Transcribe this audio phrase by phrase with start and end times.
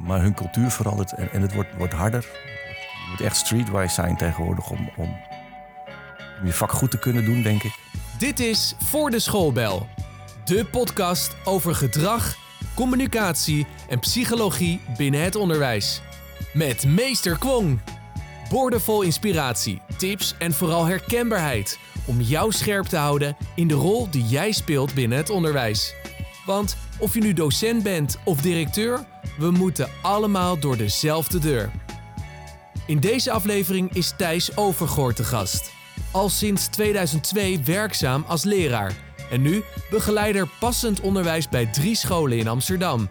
[0.00, 2.26] Maar hun cultuur verandert en, en het wordt, wordt harder.
[3.04, 5.16] Je moet echt streetwise zijn tegenwoordig om, om,
[6.40, 7.78] om je vak goed te kunnen doen, denk ik.
[8.18, 9.86] Dit is Voor de Schoolbel.
[10.44, 12.36] De podcast over gedrag,
[12.74, 16.00] communicatie en psychologie binnen het onderwijs.
[16.52, 17.80] Met meester Kwong.
[18.50, 24.24] Boordevol inspiratie, tips en vooral herkenbaarheid om jou scherp te houden in de rol die
[24.24, 25.94] jij speelt binnen het onderwijs.
[26.46, 29.04] Want of je nu docent bent of directeur,
[29.38, 31.70] we moeten allemaal door dezelfde deur.
[32.86, 35.70] In deze aflevering is Thijs Overgoort te gast.
[36.10, 38.92] Al sinds 2002 werkzaam als leraar
[39.30, 43.08] en nu begeleider passend onderwijs bij drie scholen in Amsterdam.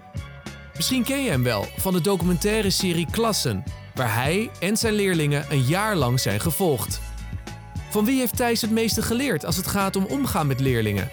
[0.76, 3.64] Misschien ken je hem wel van de documentaire serie Klassen,
[3.96, 7.00] waar hij en zijn leerlingen een jaar lang zijn gevolgd.
[7.90, 11.10] Van wie heeft Thijs het meeste geleerd als het gaat om omgaan met leerlingen?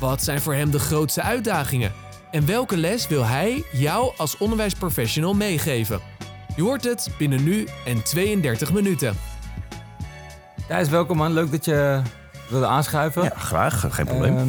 [0.00, 1.92] Wat zijn voor hem de grootste uitdagingen?
[2.30, 6.00] En welke les wil hij jou als onderwijsprofessional meegeven?
[6.56, 9.14] Je hoort het binnen nu en 32 minuten.
[10.68, 11.32] Thijs, welkom man.
[11.32, 12.02] Leuk dat je
[12.48, 13.22] wilde aanschuiven.
[13.22, 13.94] Ja, graag.
[13.94, 14.36] Geen probleem.
[14.36, 14.48] Ehm,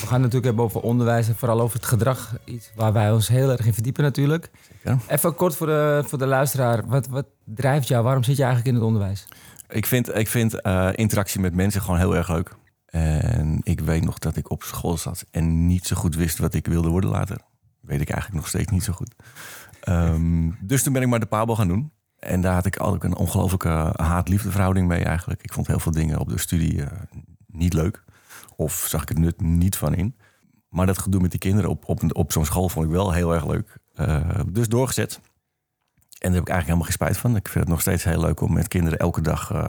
[0.00, 2.34] we gaan het natuurlijk hebben over onderwijs en vooral over het gedrag.
[2.44, 4.50] Iets waar wij ons heel erg in verdiepen natuurlijk.
[4.84, 4.98] Zeker.
[5.06, 6.86] Even kort voor de, voor de luisteraar.
[6.86, 8.04] Wat, wat drijft jou?
[8.04, 9.26] Waarom zit je eigenlijk in het onderwijs?
[9.68, 12.56] Ik vind, ik vind eh, interactie met mensen gewoon heel erg leuk.
[12.90, 16.54] En ik weet nog dat ik op school zat en niet zo goed wist wat
[16.54, 17.40] ik wilde worden later.
[17.80, 19.14] Weet ik eigenlijk nog steeds niet zo goed.
[19.80, 21.92] Ehm, dus toen ben ik maar de Pabo gaan doen.
[22.18, 25.42] En daar had ik altijd een ongelooflijke haat-liefde verhouding mee eigenlijk.
[25.42, 26.98] Ik vond heel veel dingen op de studie eh,
[27.46, 28.04] niet leuk.
[28.56, 30.16] Of zag ik het nut niet van in.
[30.68, 33.34] Maar dat gedoe met die kinderen op, op, op zo'n school vond ik wel heel
[33.34, 33.76] erg leuk.
[33.94, 35.14] Eh, dus doorgezet.
[35.14, 35.20] En
[36.18, 37.36] daar heb ik eigenlijk helemaal geen spijt van.
[37.36, 39.68] Ik vind het nog steeds heel leuk om met kinderen elke dag eh,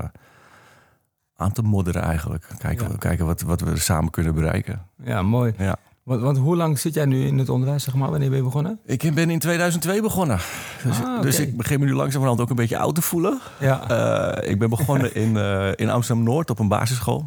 [1.40, 2.48] aan te modderen eigenlijk.
[2.58, 2.96] Kijken, Ja.
[2.98, 4.86] kijken wat, wat we samen kunnen bereiken.
[5.04, 5.54] Ja, mooi.
[5.58, 5.76] Ja.
[6.04, 8.10] Want, want hoe lang zit jij nu in het onderwijs, zeg maar?
[8.10, 8.80] Wanneer ben je begonnen?
[8.86, 10.40] Ik ben in 2002 begonnen.
[10.84, 13.40] Dus, Ah, dus ik begin me nu langzamerhand ook een beetje oud te voelen.
[13.60, 13.90] Ja.
[13.90, 17.26] Eh, ik ben begonnen in, eh, in Amsterdam-Noord op een basisschool.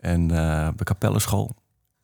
[0.00, 1.54] En eh op de Kapellenschool.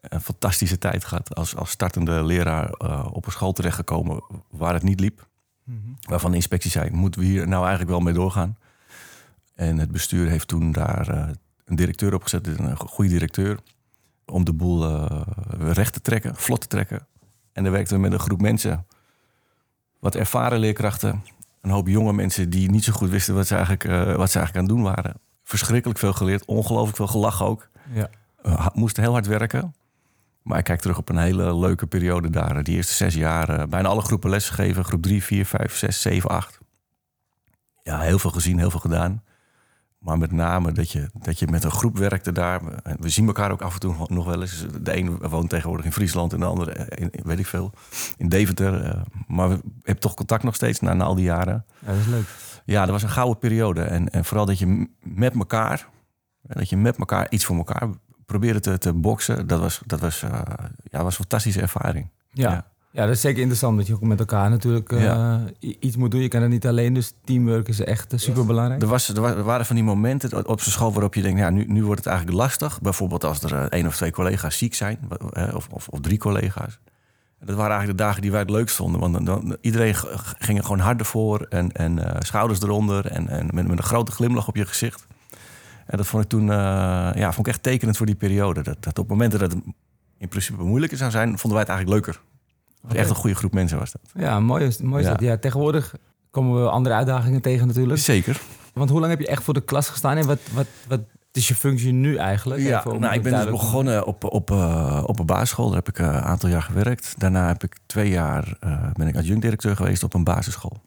[0.00, 4.82] Een fantastische tijd gehad als, als startende leraar eh, op een school terechtgekomen waar het
[4.82, 5.26] niet liep.
[5.64, 5.78] Mhm.
[6.08, 8.56] Waarvan de inspectie zei, moeten we hier nou eigenlijk wel mee doorgaan?
[9.68, 11.28] En het bestuur heeft toen daar eh,
[11.64, 13.58] een directeur opgezet, een goede directeur,
[14.26, 15.20] om de boel eh,
[15.58, 17.06] recht te trekken, vlot te trekken.
[17.52, 18.86] En daar werkten we met een groep mensen,
[19.98, 21.24] wat ervaren leerkrachten,
[21.60, 24.38] een hoop jonge mensen die niet zo goed wisten wat ze eigenlijk, eh, wat ze
[24.38, 25.14] eigenlijk aan het doen waren.
[25.44, 27.68] Verschrikkelijk veel geleerd, ongelooflijk veel gelachen ook.
[27.92, 28.10] ja.
[28.74, 29.74] Moesten heel hard werken.
[30.42, 32.62] Maar ik kijk terug op een hele leuke periode daar.
[32.62, 34.84] Die eerste zes jaar bijna alle groepen lesgegeven.
[34.84, 36.58] Groep 3, 4, 5, 6, 7, 8.
[37.82, 39.22] Ja, heel veel gezien, heel veel gedaan.
[40.02, 42.60] Maar met name dat je, dat je met een groep werkte daar.
[42.98, 44.66] We zien elkaar ook af en toe nog wel eens.
[44.82, 47.72] De een woont tegenwoordig in Friesland en de andere, in, weet ik veel,
[48.16, 48.84] in Deventer.
[48.84, 51.64] Uh, maar we hebben toch contact nog steeds na, na al die jaren.
[51.78, 52.26] ja, dat is leuk.
[52.64, 53.82] Ja, dat was een gouden periode.
[53.82, 55.88] En, en vooral dat je met elkaar,
[56.42, 57.88] dat je met elkaar iets voor elkaar
[58.26, 59.46] probeerde te, te boksen.
[59.46, 60.40] Dat was, dat was, eh,
[60.82, 62.10] ja, was een fantastische ervaring.
[62.32, 62.50] Ja.
[62.50, 62.71] Ja.
[62.92, 63.06] Ja.
[63.06, 65.00] dat is zeker interessant dat je ook met elkaar natuurlijk eh,
[65.80, 66.20] iets moet doen.
[66.20, 68.82] Je kan het niet alleen, dus teamwork is echt super belangrijk.
[68.82, 71.50] Er, was, er, wa- waren van die momenten op zijn school waarop je denkt, ja,
[71.50, 72.80] nu, nu wordt het eigenlijk lastig.
[72.80, 74.98] Bijvoorbeeld als er eh, één of twee collega's ziek zijn,
[75.32, 76.78] eh, of, of, of drie collega's.
[77.44, 79.00] Dat waren eigenlijk de dagen die wij het leukst vonden.
[79.00, 79.94] Want dan, dan- iedereen
[80.38, 83.84] ging er gewoon harder voor en, en eh, schouders eronder en, en met, met een
[83.84, 85.06] grote glimlach op je gezicht.
[85.86, 86.56] En dat vond ik toen eh,
[87.14, 88.62] ja, vond ik echt tekenend voor die periode.
[88.62, 89.62] Dat, dat op momenten dat het
[90.18, 92.22] in principe moeilijker zou zijn, vonden wij het eigenlijk leuker.
[92.88, 94.00] Echt een goede groep mensen was dat.
[94.14, 95.12] Ja, mooi is, mooi is Ja.
[95.14, 95.22] dat.
[95.22, 95.94] Ja, tegenwoordig
[96.30, 98.00] komen we andere uitdagingen tegen natuurlijk.
[98.00, 98.40] Zeker.
[98.74, 101.00] Want hoe lang heb je echt voor de klas gestaan en wat, wat, wat
[101.32, 102.60] is je functie nu eigenlijk?
[102.60, 105.66] Ja, Even nou, ik ben dus begonnen op, op, eh, op een basisschool.
[105.66, 107.14] Daar heb ik eh, een aantal jaar gewerkt.
[107.18, 110.80] Daarna heb ik twee jaar eh, ben ik adjunct-directeur geweest op een basisschool.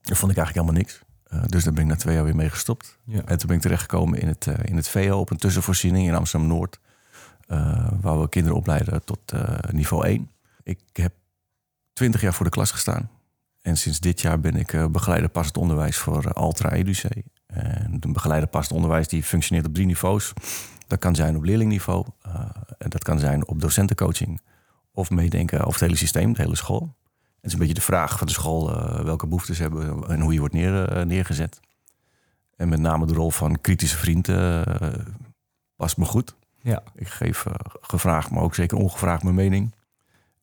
[0.00, 1.06] Dat vond ik eigenlijk helemaal niks.
[1.50, 2.98] Dus daar ben ik na twee jaar weer mee gestopt.
[3.04, 3.22] Ja.
[3.24, 6.78] En toen ben ik terechtgekomen in het, in het VO op een tussenvoorziening in Amsterdam-Noord.
[8.00, 9.32] waar we kinderen opleiden tot
[9.70, 10.30] niveau 1.
[10.68, 11.12] Ik heb
[11.92, 13.10] twintig jaar voor de klas gestaan.
[13.62, 17.04] En sinds dit jaar ben ik eh, begeleider passend onderwijs voor eh, Altra EduC.
[17.46, 20.32] En een begeleider passend onderwijs die functioneert op drie niveaus.
[20.86, 22.06] Dat kan zijn op leerlingniveau.
[22.22, 22.32] eh,
[22.78, 24.40] en dat kan zijn op docentencoaching.
[24.92, 26.96] Of meedenken over het hele systeem, de hele school.
[27.34, 28.72] Het is een beetje de vraag van de school
[29.04, 31.60] welke behoeftes hebben en hoe je wordt neer, neergezet.
[32.56, 34.62] En met name de rol van kritische vriend eh,
[35.76, 36.34] past me goed.
[36.60, 36.82] Ja.
[36.94, 37.44] Ik geef
[37.80, 39.74] gevraagd, maar ook zeker ongevraagd mijn mening.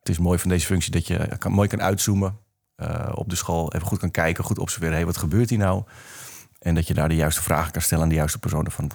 [0.05, 2.37] Het is mooi van deze functie dat je kan, mooi kan uitzoomen
[2.75, 3.73] eh, op de school.
[3.73, 4.95] Even goed kan kijken, goed observeren.
[4.95, 5.83] Hey, wat gebeurt hier nou?
[6.59, 8.71] En dat je daar de juiste vragen kan stellen aan de juiste personen.
[8.71, 8.91] Van,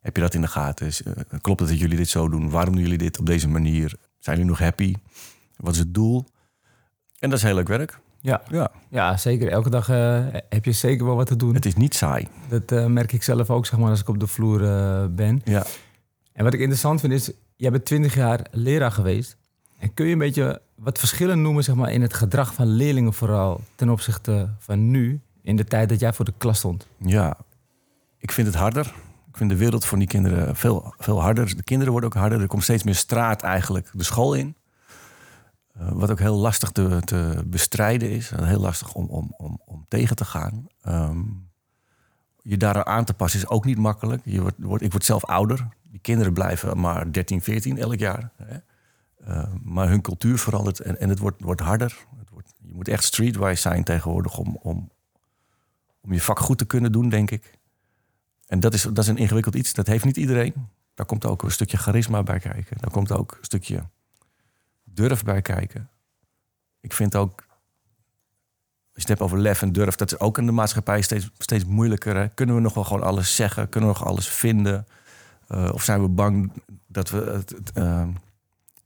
[0.00, 0.86] heb je dat in de gaten?
[0.86, 2.50] Is, eh, klopt het dat jullie dit zo doen?
[2.50, 3.94] Waarom doen jullie dit op deze manier?
[4.18, 4.94] Zijn jullie nog happy?
[5.56, 6.24] Wat is het doel?
[7.18, 7.98] En dat is heel leuk werk.
[8.20, 9.48] Ja, Ja, ja zeker.
[9.48, 11.54] Elke dag eh, heb je zeker wel wat te doen.
[11.54, 12.28] het is niet saai.
[12.48, 14.58] Dat merk ik zelf ook, zeg maar, als ik op de vloer
[15.10, 15.42] ben.
[15.44, 15.64] Ja.
[16.32, 19.38] En wat ik interessant vind is, jij bent 20 jaar leraar geweest.
[19.94, 23.60] Kun je een beetje wat verschillen noemen zeg maar, in het gedrag van leerlingen vooral
[23.74, 26.86] ten opzichte van nu, in de tijd dat jij voor de klas stond?
[26.96, 27.36] Ja,
[28.18, 28.94] ik vind het harder.
[29.28, 31.56] Ik vind de wereld voor die kinderen veel, veel harder.
[31.56, 32.40] De kinderen worden ook harder.
[32.40, 34.54] Er komt steeds meer straat eigenlijk de school in.
[35.72, 38.30] Eh, wat ook heel lastig te, te bestrijden is.
[38.42, 40.66] Heel lastig om, om, om, om tegen te gaan.
[40.82, 41.20] Ehm,
[42.42, 44.22] je daaraan aan te passen is ook niet makkelijk.
[44.24, 45.68] Je wordt, wordt, ik word zelf ouder.
[45.90, 48.30] Die kinderen blijven maar 13, 14 elk jaar.
[48.36, 48.56] Hè?
[49.24, 52.06] Eh, maar hun cultuur verandert en, en het wordt, wordt harder.
[52.18, 54.90] Het wordt, je moet echt streetwise zijn tegenwoordig om, om,
[56.00, 57.58] om je vak goed te kunnen doen, denk ik.
[58.46, 59.72] En dat is, dat is een ingewikkeld iets.
[59.72, 60.54] Dat heeft niet iedereen.
[60.94, 62.76] Daar komt ook een stukje charisma bij kijken.
[62.80, 63.82] Daar komt ook een stukje
[64.84, 65.90] durf bij kijken.
[66.80, 67.44] Ik vind ook,
[68.92, 71.30] als je het hebt over lef en durf, dat is ook in de maatschappij steeds,
[71.38, 72.16] steeds moeilijker.
[72.16, 72.28] Hè?
[72.28, 73.68] Kunnen we nog wel gewoon alles zeggen?
[73.68, 74.86] Kunnen we nog alles vinden?
[75.48, 76.52] Uh, of zijn we bang
[76.86, 78.08] dat we het, uh,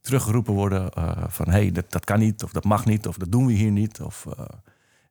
[0.05, 3.17] teruggeroepen worden uh, van hé, hey, dat, dat kan niet, of dat mag niet, of
[3.17, 4.01] dat doen we hier niet.
[4.01, 4.45] Of, uh,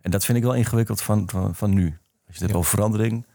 [0.01, 1.85] en dat vind ik wel ingewikkeld van, van, van nu.
[1.87, 1.93] Als
[2.27, 2.57] je het hebt Ja.
[2.59, 3.27] over verandering,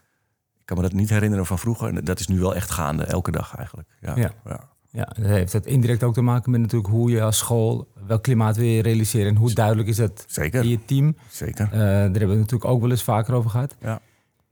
[0.58, 1.88] ik kan me dat niet herinneren van vroeger.
[1.96, 3.88] En dat is nu wel echt gaande, elke dag eigenlijk.
[4.00, 4.30] Ja, Ja.
[4.44, 4.68] ja.
[4.92, 8.22] Ja, dat heeft het indirect ook te maken met natuurlijk hoe je als school, welk
[8.22, 10.62] klimaat wil je realiseren en hoe duidelijk is dat zeker.
[10.62, 11.16] in je team.
[11.30, 11.64] zeker.
[11.64, 13.76] Eh, daar hebben we het natuurlijk ook wel eens vaker over gehad.
[13.80, 14.00] Ja.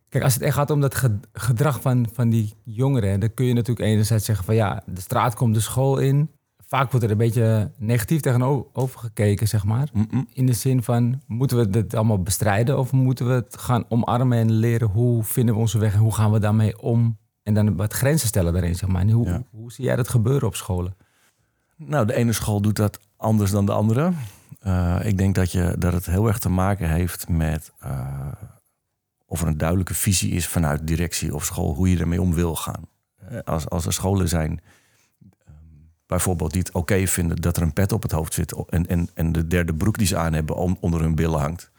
[0.08, 3.46] Kijk, als het echt gaat om dat ge- gedrag van, van die jongeren, dan kun
[3.46, 6.30] je natuurlijk enerzijds zeggen van ja, de straat komt de school in.
[6.68, 9.88] Vaak wordt er een beetje negatief tegenover gekeken, zeg maar.
[10.32, 14.38] In de zin van, moeten we dit allemaal bestrijden of moeten we het gaan omarmen
[14.38, 17.18] en leren hoe vinden we onze weg en hoe gaan we daarmee om?
[17.42, 19.00] En dan wat grenzen stellen daarin, zeg maar.
[19.00, 19.42] En hoe, Ja.
[19.50, 20.96] hoe zie jij dat gebeuren op scholen?
[21.76, 24.12] Nou, de ene school doet dat anders dan de andere.
[24.66, 28.26] Uh, ik denk dat, je, dat het heel erg te maken heeft met uh,
[29.26, 32.56] of er een duidelijke visie is vanuit directie of school, hoe je ermee om wil
[32.56, 32.82] gaan.
[33.32, 34.60] Uh, als, als er scholen zijn,
[36.08, 38.86] bijvoorbeeld die het oké okay vinden dat er een pet op het hoofd zit en,
[38.86, 41.70] en, en de derde broek die ze aan hebben on, onder hun billen hangt.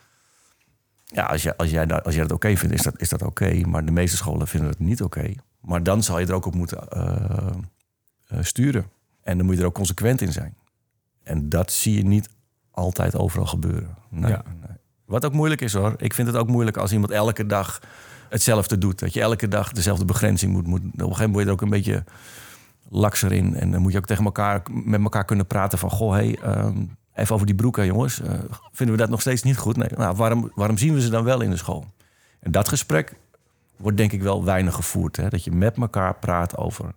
[1.05, 3.09] Ja, als, je, als, jij, dat, als jij dat oké okay vindt, is dat, is
[3.09, 3.43] dat oké.
[3.43, 5.33] Okay, maar de meeste scholen vinden het niet oké.
[5.61, 8.85] Maar dan zal je er ook op moeten uh, sturen.
[9.23, 10.55] En dan moet je er ook consequent in zijn.
[11.23, 12.29] En dat zie je niet
[12.71, 13.95] altijd overal gebeuren.
[14.09, 14.43] Nee, Ja.
[14.59, 14.77] nee.
[15.05, 15.93] Wat ook moeilijk is hoor.
[15.97, 17.79] Ik vind het ook moeilijk als iemand elke dag
[18.29, 18.99] hetzelfde doet.
[18.99, 20.67] Dat je elke dag dezelfde begrenzing moet.
[20.67, 20.79] moet.
[20.79, 22.03] Op een gegeven moment word je er ook een beetje
[22.89, 23.55] lakser in.
[23.55, 25.89] En dan moet je ook tegen elkaar, met elkaar kunnen praten van...
[25.89, 28.21] Goh, hey, um, even over die broeken jongens.
[28.21, 28.29] Uh,
[28.71, 29.77] vinden we dat nog steeds niet goed?
[29.77, 31.85] Nee, nou, waarom, waarom zien we ze dan wel in de school?
[32.39, 33.15] En dat gesprek
[33.77, 35.15] wordt denk ik wel weinig gevoerd.
[35.15, 35.29] Hè?
[35.29, 36.95] Dat je met elkaar praat over...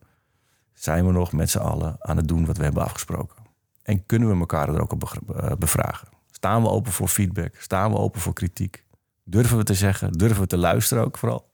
[0.73, 3.43] zijn we nog met z'n allen aan het doen wat we hebben afgesproken?
[3.83, 5.21] En kunnen we elkaar er ook op
[5.59, 6.09] bevragen?
[6.31, 7.55] Staan we open voor feedback?
[7.59, 8.85] Staan we open voor kritiek?
[9.25, 10.13] Durven we te zeggen?
[10.13, 11.51] Durven we te luisteren ook vooral?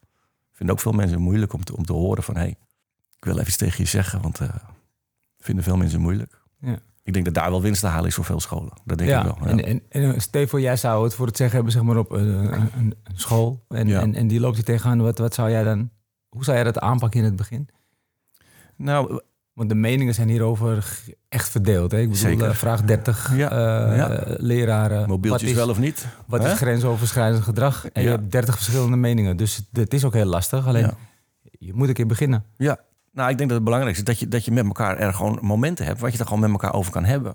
[0.50, 2.36] Ik vind ook veel mensen moeilijk om te, om te horen van...
[2.36, 2.56] hey,
[3.18, 4.48] ik wil even iets tegen je zeggen, want uh,
[5.38, 6.40] vinden veel mensen moeilijk.
[6.60, 6.78] Ja.
[7.02, 8.72] Ik denk dat daar wel winst te halen is voor veel scholen.
[8.84, 9.36] Dat denk ja, ik wel.
[9.40, 9.50] Ja.
[9.50, 12.52] En, en, en Stefan, jij zou het voor het zeggen hebben zeg maar, op een,
[12.76, 13.64] een, school.
[13.68, 15.02] En, en, en die loopt je tegenaan.
[15.02, 15.90] Wat, wat zou jij dan...
[16.28, 17.68] Hoe zou jij dat aanpakken in het begin?
[18.76, 19.20] Nou,
[19.52, 20.96] Want de meningen zijn hierover
[21.28, 21.90] echt verdeeld.
[21.90, 21.98] Hè?
[21.98, 22.48] Ik bedoel, Zeker.
[22.48, 23.50] eh, vraag 30 Ja.
[23.50, 24.24] eh, Ja.
[24.26, 25.08] leraren.
[25.08, 26.06] mobieltjes wat is, wel of niet?
[26.26, 27.86] Wat is grensoverschrijdend gedrag?
[27.88, 29.36] En je hebt 30 verschillende meningen.
[29.36, 30.66] Dus het, het is ook heel lastig.
[30.66, 30.90] Alleen,
[31.58, 32.44] je moet een keer beginnen.
[32.56, 32.78] Ja,
[33.18, 35.38] nou, ik denk dat het belangrijkste is dat je, dat je met elkaar er gewoon
[35.42, 36.00] momenten hebt...
[36.00, 37.34] wat je er gewoon met elkaar over kan hebben.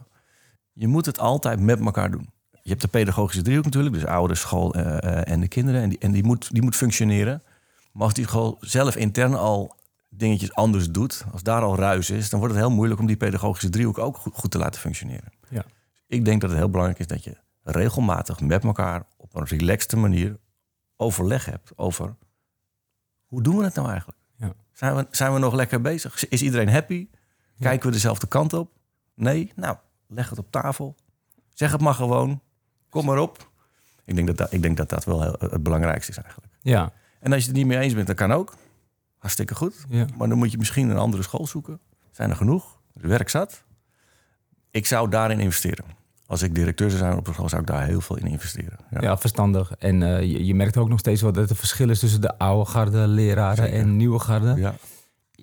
[0.73, 2.29] Je moet het altijd met elkaar doen.
[2.51, 5.81] Je hebt de pedagogische driehoek natuurlijk, dus ouders, school uh, uh, en de kinderen.
[5.81, 7.43] En, die, en die, moet, die moet functioneren.
[7.91, 9.75] Maar als die school zelf intern al
[10.09, 11.25] dingetjes anders doet...
[11.31, 12.99] als daar al ruis is, dan wordt het heel moeilijk...
[12.99, 15.31] om die pedagogische driehoek ook goed, goed te laten functioneren.
[15.49, 15.65] Ja.
[16.07, 19.05] Ik denk dat het heel belangrijk is dat je regelmatig met elkaar...
[19.17, 20.37] op een relaxte manier
[20.97, 22.15] overleg hebt over...
[23.25, 24.21] hoe doen we het nou eigenlijk?
[24.73, 26.27] Zijn, we, zijn we nog lekker bezig?
[26.27, 27.07] Is iedereen happy?
[27.59, 28.71] Kijken we dezelfde kant op?
[29.13, 29.51] Nee?
[29.55, 29.77] Nou,
[30.07, 30.95] leg het op tafel.
[31.53, 32.41] Zeg het maar gewoon.
[32.89, 33.51] Kom maar op.
[34.05, 36.53] Ik denk dat dat, ik denk dat, dat wel heel, het belangrijkste is eigenlijk.
[36.61, 36.93] Ja.
[37.19, 38.55] En als je het niet mee eens bent, dat kan ook.
[39.17, 39.85] Hartstikke goed.
[39.89, 40.05] ja.
[40.17, 41.79] Maar dan moet je misschien een andere school zoeken.
[42.11, 42.81] Zijn er genoeg?
[43.01, 43.63] Er werk zat.
[44.71, 45.85] Ik zou daarin investeren.
[46.33, 48.77] Als ik directeur zou zijn op een school, zou ik daar heel veel in investeren.
[48.89, 49.01] Ja.
[49.01, 49.71] Ja, verstandig.
[49.77, 52.37] En uh, je, je, merkt ook nog steeds wel dat er verschil is tussen de
[52.37, 53.79] oude garde leraren Zeker.
[53.79, 54.53] en nieuwe garde.
[54.55, 54.75] Ja.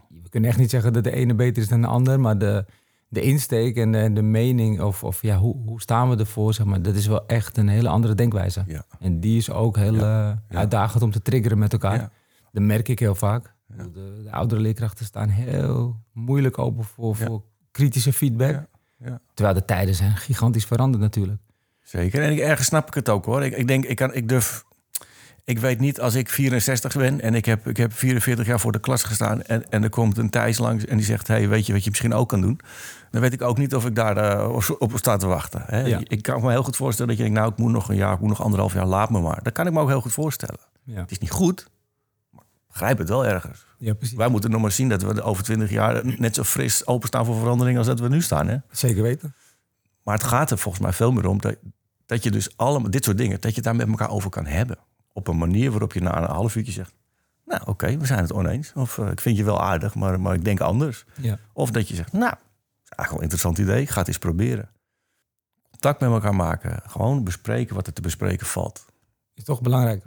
[0.08, 2.64] We kunnen echt niet zeggen dat de ene beter is dan de ander, maar de,
[3.08, 6.66] de insteek en de, de mening of, of ja, hoe, hoe staan we ervoor, zeg
[6.66, 8.64] maar, dat is wel echt een hele andere denkwijze.
[8.66, 8.84] Ja.
[9.00, 10.42] En die is ook heel uh, Ja.
[10.48, 12.10] uitdagend om te triggeren met elkaar.
[12.52, 13.54] Dat merk ik heel vaak.
[13.66, 18.68] De, de oudere leerkrachten staan heel moeilijk open voor, voor kritische feedback.
[19.04, 19.20] Ja.
[19.34, 21.40] Terwijl de tijden zijn gigantisch veranderd natuurlijk.
[21.82, 22.22] Zeker.
[22.22, 23.44] En ik, ergens snap ik het ook hoor.
[23.44, 24.64] Ik, ik denk, ik, kan, ik durf.
[25.44, 28.72] Ik weet niet als ik 64 ben en ik heb, ik heb 44 jaar voor
[28.72, 29.42] de klas gestaan.
[29.42, 31.90] En, en er komt een Thijs langs en die zegt: Hey, weet je wat je
[31.90, 32.60] misschien ook kan doen?
[33.10, 35.62] Dan weet ik ook niet of ik daar eh, op- sta te wachten.
[35.66, 35.80] Hè?
[35.80, 36.00] Ja.
[36.02, 38.12] Ik kan me heel goed voorstellen dat je denkt: Nou, ik moet nog een jaar,
[38.14, 39.42] ik moet nog anderhalf jaar, laat me maar.
[39.42, 40.60] Dat kan ik me ook heel goed voorstellen.
[40.84, 41.70] Ja, Het is niet goed,
[42.70, 43.66] begrijp het wel ergens.
[43.78, 44.16] ja precies.
[44.16, 47.38] Wij moeten nog maar zien dat we over 20 jaar net zo fris openstaan voor
[47.38, 48.48] verandering als dat we nu staan.
[48.48, 48.56] Hè?
[48.70, 49.34] Zeker weten.
[50.02, 51.56] Maar het gaat er volgens mij veel meer om dat,
[52.06, 54.46] dat je dus allemaal dit soort dingen, dat je het daar met elkaar over kan
[54.46, 54.78] hebben.
[55.12, 56.92] Op een manier waarop je na een half uurtje zegt:
[57.44, 58.72] Nou, oké, we zijn het oneens.
[58.74, 61.04] Of eh, ik vind je wel aardig, maar, maar ik denk anders.
[61.16, 61.38] Ja.
[61.52, 62.32] Of dat je zegt: Nou,
[62.84, 64.68] is eigenlijk wel een interessant idee, ga het eens proberen.
[65.70, 68.86] Contact met elkaar maken, gewoon bespreken wat er te bespreken valt.
[69.34, 70.04] is toch belangrijk.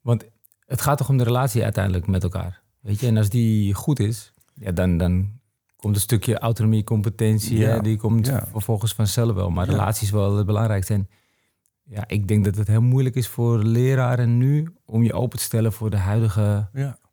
[0.00, 0.24] Want
[0.66, 2.62] het gaat toch om de relatie uiteindelijk met elkaar.
[2.80, 5.30] Weet je, en als die goed is, ja, dan, dan
[5.76, 8.46] komt een stukje autonomie, competentie, Ja, hè, die komt ja.
[8.50, 9.50] vervolgens vanzelf wel.
[9.50, 9.70] Maar Ja.
[9.72, 10.94] relatie is wel het belangrijkste.
[10.94, 11.08] En
[11.82, 15.44] ja, ik denk dat het heel moeilijk is voor leraren nu om je open te
[15.44, 16.68] stellen voor de huidige,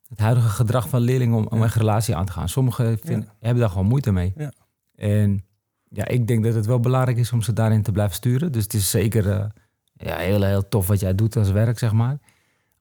[0.08, 2.50] het huidige gedrag van leerlingen om, om een relatie aan te gaan.
[2.50, 4.34] Sommigen vinden, hebben daar gewoon moeite mee.
[4.36, 4.52] Ja.
[4.96, 5.46] En
[5.90, 8.52] ja, ik denk dat het wel belangrijk is om ze daarin te blijven sturen.
[8.52, 9.46] Dus het is zeker eh,
[9.94, 12.18] ja, heel, heel tof wat jij doet als werk, zeg maar.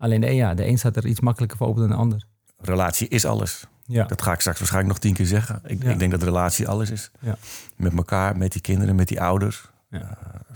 [0.01, 2.25] Alleen de een, ja, de een staat er iets makkelijker voor open dan de ander.
[2.59, 3.67] relatie is alles.
[3.85, 5.61] Ja, Dat ga ik straks waarschijnlijk nog tien keer zeggen.
[5.65, 5.91] Ik, Ja.
[5.91, 7.11] ik denk dat relatie alles is.
[7.21, 7.37] Ja.
[7.77, 9.69] Met elkaar, met die kinderen, met die ouders.
[9.91, 9.99] Ja.
[10.01, 10.07] Eh,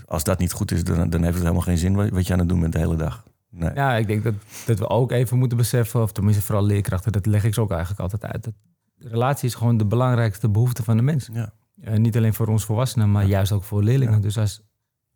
[0.05, 2.39] als dat niet goed is, dan, dan heeft het helemaal geen zin wat, je aan
[2.39, 3.23] het doen bent de hele dag.
[3.49, 3.71] Nee.
[3.73, 4.33] ja ik denk dat,
[4.65, 7.71] dat we ook even moeten beseffen, of tenminste vooral leerkrachten, dat leg ik ze ook
[7.71, 8.43] eigenlijk altijd uit.
[8.43, 8.53] Dat
[8.99, 11.29] relatie is gewoon de belangrijkste behoefte van de mens.
[11.33, 11.49] Ja.
[11.81, 13.29] Eh, niet alleen voor ons volwassenen, maar Ja.
[13.29, 14.13] juist ook voor leerlingen.
[14.15, 14.19] Ja.
[14.19, 14.61] Dus als,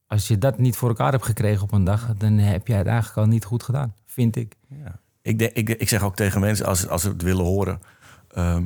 [0.07, 2.87] als je dat niet voor elkaar hebt gekregen op een dag, dan heb je het
[2.87, 4.55] eigenlijk al niet goed gedaan, vind ik.
[4.69, 4.99] Ja.
[5.21, 7.79] Ik, denk, ik, ik zeg ook tegen mensen, als, als ze het willen horen...
[8.27, 8.63] ehm,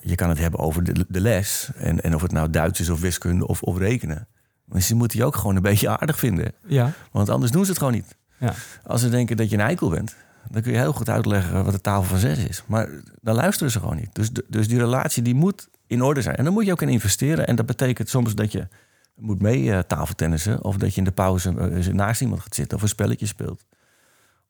[0.00, 1.70] je kan het hebben over de, de les.
[1.76, 4.28] En, en of het nou Duits is of wiskunde of, of rekenen.
[4.64, 6.52] Maar ze moeten je ook gewoon een beetje aardig vinden.
[6.66, 8.16] Ja, Want anders doen ze het gewoon niet.
[8.38, 8.54] Ja.
[8.84, 10.16] Als ze denken dat je een eikel bent...
[10.50, 12.64] dan kun je heel goed uitleggen wat de tafel van zes is.
[12.66, 12.88] Maar
[13.20, 14.14] dan luisteren ze gewoon niet.
[14.14, 16.36] Dus, dus die relatie die moet in orde zijn.
[16.36, 17.46] En dan moet je ook in investeren.
[17.46, 18.68] En dat betekent soms dat je
[19.14, 20.64] moet mee eh, tafeltennissen...
[20.64, 22.76] of dat je in de pauze eh, naast iemand gaat zitten...
[22.76, 23.64] of een spelletje speelt.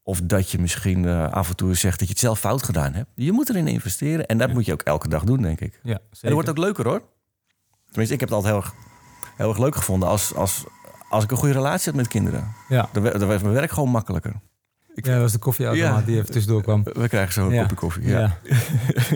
[0.09, 2.93] Of dat je misschien eh, af en toe zegt dat je het zelf fout gedaan
[2.95, 3.09] hebt.
[3.15, 4.27] Je moet erin investeren.
[4.27, 5.81] En dat moet je ook elke dag doen, denk ik.
[5.83, 6.21] ja En zeker.
[6.21, 7.03] dat wordt ook leuker, hoor.
[7.87, 8.75] Tenminste, ik heb het altijd heel erg,
[9.37, 10.09] heel erg leuk gevonden...
[10.09, 10.65] Als, als,
[11.09, 12.55] als ik een goede relatie had met kinderen.
[12.69, 12.89] Ja.
[12.93, 14.33] Dan, werd- dan werd mijn werk gewoon makkelijker.
[14.95, 16.07] ja, dat was de koffieautomaat Ja.
[16.07, 16.83] die even tussendoor kwam.
[16.83, 17.61] We krijgen zo een Ja.
[17.61, 18.07] kopje koffie.
[18.09, 18.39] Ja.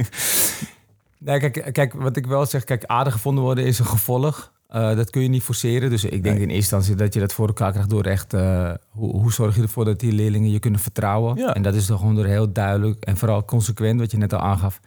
[1.18, 4.52] nee, kijk, kijk, wat ik wel zeg, kijk, aardig gevonden worden is een gevolg.
[4.70, 5.90] Eh, dat kun je niet forceren.
[5.90, 6.32] Dus ik denk Nee.
[6.34, 8.34] in eerste instantie dat je dat voor elkaar krijgt door echt...
[8.34, 11.36] eh, hoe, hoe zorg je ervoor dat die leerlingen je kunnen vertrouwen?
[11.36, 11.54] Ja.
[11.54, 14.40] En dat is dan gewoon door heel duidelijk en vooral consequent, wat je net al
[14.40, 14.80] aangaf.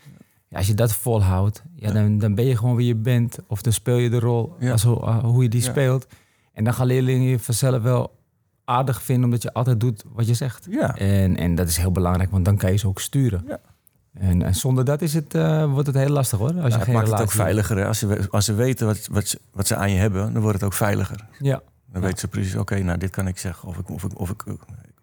[0.48, 3.38] Ja, als je dat volhoudt, ja, dan, dan ben je gewoon wie je bent.
[3.48, 6.08] Of dan speel je de rol als, hoe- hoe je die speelt.
[6.54, 8.16] En dan gaan leerlingen je vanzelf wel
[8.66, 9.24] aardig vinden...
[9.26, 10.68] omdat je altijd doet wat je zegt.
[10.70, 10.96] Ja.
[10.98, 13.46] En, en dat is heel belangrijk, want dan kan je ze ook sturen.
[14.14, 16.48] En, en zonder dat is het, eh, wordt het heel lastig hoor.
[16.48, 17.78] Als Ja, je het geen maakt het ook veiliger.
[17.78, 17.88] hè.
[17.88, 20.58] Als ze, als ze weten wat, wat, ze, wat ze aan je hebben, dan wordt
[20.58, 21.26] het ook veiliger.
[21.40, 22.08] Ja, Dan Ja.
[22.08, 23.68] weten ze precies, oké, nou dit kan ik zeggen.
[23.70, 24.44] Of ik, of, ik, of ik,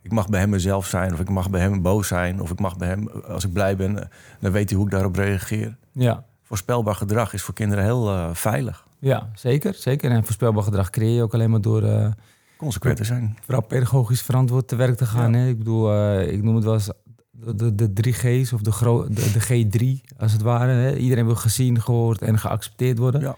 [0.02, 1.12] ik mag bij hem mezelf zijn.
[1.12, 2.40] Of ik mag bij hem boos zijn.
[2.40, 4.08] Of ik mag bij hem, als ik blij ben,
[4.40, 5.76] dan weet hij hoe ik daarop reageer.
[5.92, 8.86] ja, Voorspelbaar gedrag is voor kinderen heel eh, veilig.
[8.98, 10.10] ja, zeker, zeker.
[10.10, 12.10] En voorspelbaar gedrag creëer je ook alleen maar door eh,
[12.56, 13.36] Consequenter zijn.
[13.44, 15.32] vooral pedagogisch verantwoord te werk te gaan.
[15.32, 15.38] Ja.
[15.38, 15.48] Hè?
[15.48, 16.90] Ik bedoel, ik noem het wel eens
[17.30, 19.64] de, de, de drie G's of de, gro- de, de
[20.04, 20.72] G3 als het ware.
[20.72, 20.96] Hè?
[20.96, 23.20] Iedereen wil gezien, gehoord en geaccepteerd worden.
[23.20, 23.36] Ja.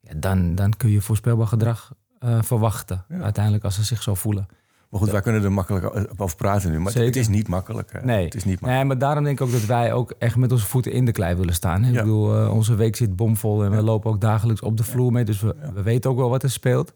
[0.00, 3.04] Ja, dan, dan kun je voorspelbaar gedrag eh, verwachten.
[3.08, 3.20] Ja.
[3.20, 4.46] Uiteindelijk als ze zich zo voelen.
[4.90, 6.76] Maar goed, wij kunnen er makkelijk over praten nu.
[6.76, 7.06] Maar het, Zeker.
[7.06, 7.92] het is niet makkelijk.
[7.92, 8.04] Hè.
[8.04, 8.24] Nee.
[8.24, 8.76] Het is niet makkelijk.
[8.78, 11.12] Nee, maar daarom denk ik ook dat wij ook echt met onze voeten in de
[11.12, 11.82] klei willen staan.
[11.82, 11.90] Hè?
[11.90, 15.12] Ik bedoel, eh, onze week zit bomvol en we lopen ook dagelijks op de vloer
[15.12, 15.24] mee.
[15.24, 16.92] Dus we, we weten ook wel wat er speelt.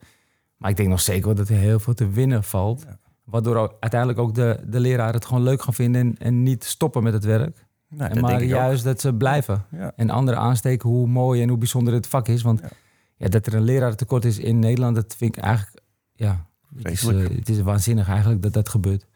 [0.56, 2.86] Maar ik denk nog zeker wel dat er heel veel te winnen valt.
[3.30, 7.02] Waardoor uiteindelijk ook de, de leraren het gewoon leuk gaan vinden en, en niet stoppen
[7.02, 7.66] met het werk.
[7.88, 8.40] Nou, en maar ook.
[8.40, 9.64] juist dat ze blijven.
[9.70, 9.92] Ja.
[9.96, 12.42] En anderen aansteken hoe mooi en hoe bijzonder het vak is.
[12.42, 12.68] Want Ja.
[13.16, 13.28] ja.
[13.28, 15.82] dat er een lerarentekort is in Nederland, dat vind ik eigenlijk...
[16.12, 19.06] Ja, het is, eh, het is waanzinnig eigenlijk dat dat gebeurt.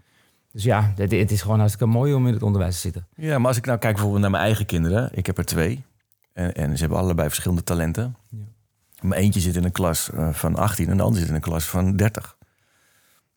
[0.52, 3.07] Dus ja, het, het is gewoon hartstikke mooi om in het onderwijs te zitten.
[3.14, 5.11] Ja, maar als ik nou kijk bijvoorbeeld naar mijn eigen kinderen.
[5.12, 5.85] Ik heb er twee.
[6.33, 8.16] En, en ze hebben allebei verschillende talenten.
[8.28, 8.38] Ja.
[9.00, 11.40] Maar eentje zit in een klas eh, van 18 en de ander zit in een
[11.40, 12.37] klas van 30.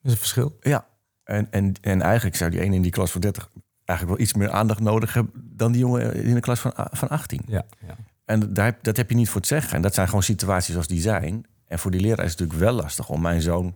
[0.06, 0.56] Dat is een verschil.
[0.60, 0.86] Ja.
[1.24, 3.48] En, en, en eigenlijk zou die ene in die klas van 30
[3.84, 7.08] eigenlijk wel iets meer aandacht nodig hebben dan die jongen in de klas van, van
[7.08, 7.42] 18.
[7.46, 7.96] Ja, ja.
[8.24, 9.72] En daar, dat heb je niet voor het zeggen.
[9.76, 11.46] En dat zijn gewoon situaties zoals die zijn.
[11.66, 13.74] En voor die leraar is het natuurlijk wel lastig om mijn zoon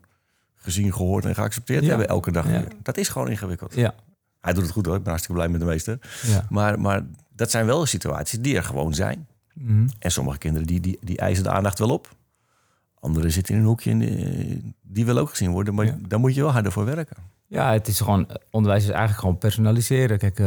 [0.57, 2.51] gezien, gehoord en geaccepteerd te hebben elke dag.
[2.51, 2.65] Ja.
[2.83, 3.75] Dat is gewoon ingewikkeld.
[3.75, 3.95] ja,
[4.41, 4.95] Hij doet het goed hoor.
[4.97, 5.99] Ik ben hartstikke blij met de meester.
[6.23, 6.47] ja.
[6.49, 7.03] Maar, maar
[7.35, 9.27] dat zijn wel situaties die er gewoon zijn.
[9.55, 9.89] Mhm.
[9.99, 12.17] En sommige kinderen die, die, die eisen de aandacht wel op.
[13.01, 15.75] Anderen zitten in een hoekje en die, die wil ook gezien worden.
[15.75, 15.97] Maar Ja.
[16.09, 17.17] daar moet je wel harder voor werken.
[17.47, 20.19] Ja, het is gewoon, onderwijs is eigenlijk gewoon personaliseren.
[20.19, 20.47] Kijk, eh,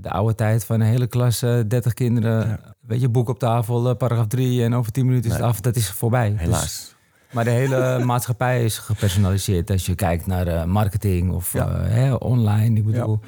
[0.00, 2.60] de oude tijd van een hele klas, eh 30 kinderen, Ja.
[2.80, 5.46] weet je, boek op tafel, eh, paragraaf 3 en over 10 minuten is Nee.
[5.46, 5.60] het af.
[5.60, 6.30] Dat is voorbij.
[6.30, 6.94] Dus- Helaas.
[7.32, 9.70] maar de hele maatschappij is gepersonaliseerd.
[9.70, 11.80] Als je kijkt naar eh, marketing of Ja.
[11.80, 12.76] eh, online.
[12.76, 13.20] Ik bedoel,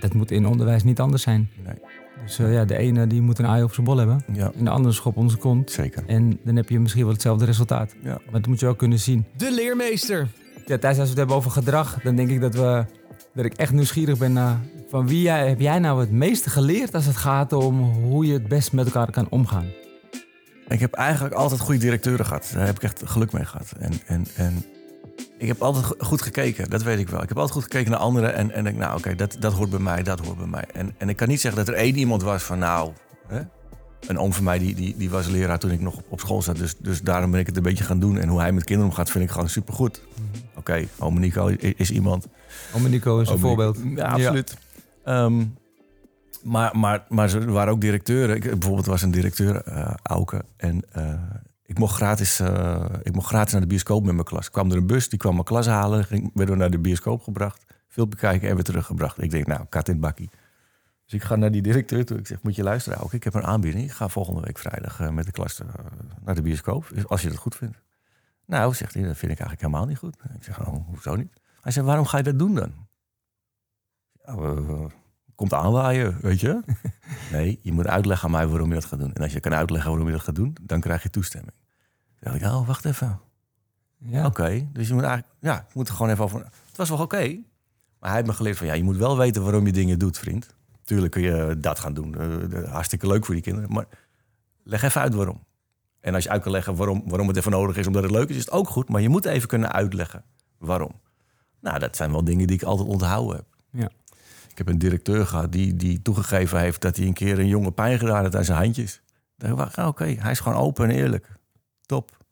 [0.00, 1.48] dat moet in onderwijs niet anders zijn.
[1.64, 1.74] Nee.
[2.22, 4.24] Dus eh, ja, de ene die moet een aai op zijn bol hebben.
[4.32, 5.70] Ja, En de andere schop zijn kont.
[5.70, 6.02] zeker.
[6.06, 7.94] En dan heb je misschien wel hetzelfde resultaat.
[8.02, 8.10] Ja.
[8.24, 9.24] Maar dat moet je ook kunnen zien.
[9.36, 10.28] De leermeester.
[10.66, 12.84] Ja, Thijs, als we het hebben over gedrag, dan denk ik dat, we,
[13.34, 16.94] dat ik echt nieuwsgierig ben naar van wie jij, heb jij nou het meeste geleerd
[16.94, 19.66] als het gaat om hoe je het best met elkaar kan omgaan.
[20.68, 22.50] Ik heb eigenlijk altijd goede directeuren gehad.
[22.54, 23.72] Daar heb ik echt geluk mee gehad.
[23.78, 24.64] En, en, en
[25.44, 27.22] ik heb altijd go- goed gekeken, dat weet ik wel.
[27.22, 29.70] Ik heb altijd goed gekeken naar anderen en, en denk, nou oké, dat, dat hoort
[29.70, 30.64] bij mij, dat hoort bij mij.
[30.72, 32.92] En, en ik kan niet zeggen dat er één iemand was van, nou,
[33.26, 33.40] hè?
[34.06, 36.56] een oom van mij die, die, die was leraar toen ik nog op, school zat.
[36.56, 38.18] Dus, dus daarom ben ik het een beetje gaan doen.
[38.18, 40.02] En hoe hij met kinderen omgaat, vind ik gewoon supergoed.
[40.54, 42.26] Oké, oom Nico is, is iemand.
[42.74, 43.78] Ome Nico is een Oom voorbeeld.
[43.94, 44.56] Ja, absoluut.
[45.04, 45.44] Ehm,
[46.42, 48.36] maar, maar, maar er waren ook directeuren.
[48.36, 50.44] Ik, bijvoorbeeld was een directeur, eh Auke.
[50.56, 51.12] En eh,
[51.66, 54.50] ik, mocht gratis, eh, ik mocht gratis naar de bioscoop met mijn klas.
[54.50, 56.04] kwam er een bus, die kwam mijn klas halen.
[56.04, 57.64] Ging, werden we naar de bioscoop gebracht.
[57.88, 59.22] Film bekijken en weer teruggebracht.
[59.22, 60.30] Ik denk, nou, kat in het bakkie.
[61.04, 62.18] Dus ik ga naar die directeur toe.
[62.18, 63.16] Ik zeg, moet je luisteren, Auke.
[63.16, 63.84] Ik heb een aanbieding.
[63.84, 65.68] Ik ga volgende week vrijdag eh, met de klas eh,
[66.24, 66.90] naar de bioscoop.
[66.94, 67.82] Dus Als je dat goed vindt.
[68.46, 70.16] Nou, zegt hij, dat vind ik eigenlijk helemaal niet goed.
[70.36, 71.40] Ik zeg, oh, hoezo niet?
[71.60, 72.72] Hij zei, waarom ga je dat doen dan?
[74.24, 74.34] Ja,
[75.34, 76.62] komt aanwaaien, weet je?
[77.32, 79.12] nee, je moet uitleggen aan mij waarom je dat gaat doen.
[79.12, 81.54] En als je kan uitleggen waarom je dat gaat doen, dan krijg je toestemming.
[82.20, 83.20] Toen dacht ik, oh, wacht even.
[83.98, 84.26] Ja.
[84.26, 86.40] Oké, dus je moet eigenlijk, ja, ik moet er gewoon even over.
[86.40, 87.42] Het was wel oké.
[87.98, 90.18] Maar hij heeft me geleerd van, ja, je moet wel weten waarom je dingen doet,
[90.18, 90.54] vriend.
[90.82, 92.14] Tuurlijk kun je dat gaan doen.
[92.14, 93.72] Eh, hartstikke leuk voor die kinderen.
[93.72, 93.86] Maar
[94.62, 95.44] leg even uit waarom.
[96.00, 98.28] En als je uit kan leggen waarom, waarom het even nodig is, omdat het leuk
[98.28, 98.88] is, is het ook goed.
[98.88, 100.24] Maar je moet even kunnen uitleggen
[100.58, 101.00] waarom.
[101.60, 103.46] Nou, dat zijn wel dingen die ik altijd onthouden heb.
[104.54, 107.74] Ik heb een directeur gehad die, die toegegeven heeft dat hij een keer een jongen
[107.74, 109.02] pijn gedaan heeft aan zijn handjes.
[109.36, 111.28] Dan dacht ik, ah, oké, hij is gewoon open en eerlijk.
[111.86, 112.24] Top.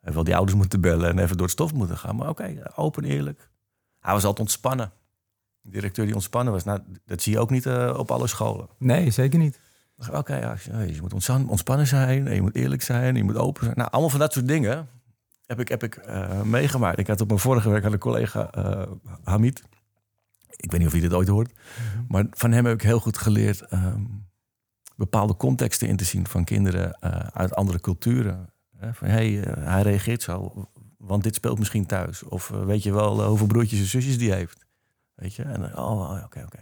[0.00, 2.16] Hij wel die ouders moeten bellen en even door het stof moeten gaan.
[2.16, 3.50] Maar oké, open en eerlijk.
[3.98, 4.92] Hij was altijd ontspannen.
[5.64, 6.64] Een directeur die ontspannen was.
[6.64, 8.68] Nou, dat zie je ook niet eh, op alle scholen.
[8.78, 9.60] Nee, zeker niet.
[10.12, 13.64] Oké, ja, je moet ontspan- ontspannen zijn, en je moet eerlijk zijn, je moet open
[13.64, 13.76] zijn.
[13.76, 14.88] Nou, allemaal van dat soort dingen
[15.46, 16.98] heb ik, heb ik eh, meegemaakt.
[16.98, 18.82] Ik had op mijn vorige werk had een collega eh,
[19.24, 19.62] Hamid.
[20.60, 21.52] Ik weet niet of je dit ooit hoort.
[22.08, 24.02] Maar van hem heb ik heel goed geleerd ehm,
[24.96, 28.52] bepaalde contexten in te zien van kinderen eh, uit andere culturen.
[28.76, 30.68] Hè, van hey, eh, hij reageert zo,
[30.98, 32.22] want dit speelt misschien thuis.
[32.22, 34.66] Of eh, weet je wel hoeveel broertjes en zusjes die heeft.
[35.14, 35.42] Weet je?
[35.42, 36.60] En, oh, oh, oké, oké.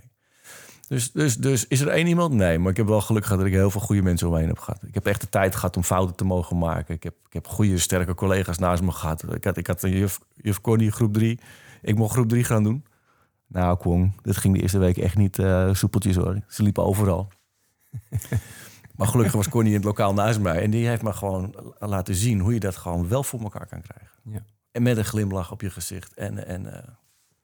[0.88, 2.34] Dus, dus, dus is er één iemand?
[2.34, 4.38] Nee, maar ik heb wel geluk gehad dat ik heel veel goede mensen om me
[4.38, 4.82] heen heb gehad.
[4.87, 6.94] Ik heb echt de tijd gehad om fouten te mogen maken.
[6.94, 9.34] Ik heb, ik heb goede, sterke collega's naast me gehad.
[9.34, 11.40] Ik had, ik had een juf, juf Connie, groep 3.
[11.82, 12.84] Ik mocht groep 3 gaan doen.
[13.48, 16.40] Nou, Kwong, dit ging de eerste week echt niet eh, soepeltjes hoor.
[16.48, 17.28] Ze liepen overal.
[18.96, 20.62] maar gelukkig was Connie in het lokaal naast mij.
[20.62, 23.80] En die heeft me gewoon laten zien hoe je dat gewoon wel voor elkaar kan
[23.80, 24.16] krijgen.
[24.22, 24.44] Ja.
[24.72, 26.14] En met een glimlach op je gezicht.
[26.14, 26.88] En, en, eh,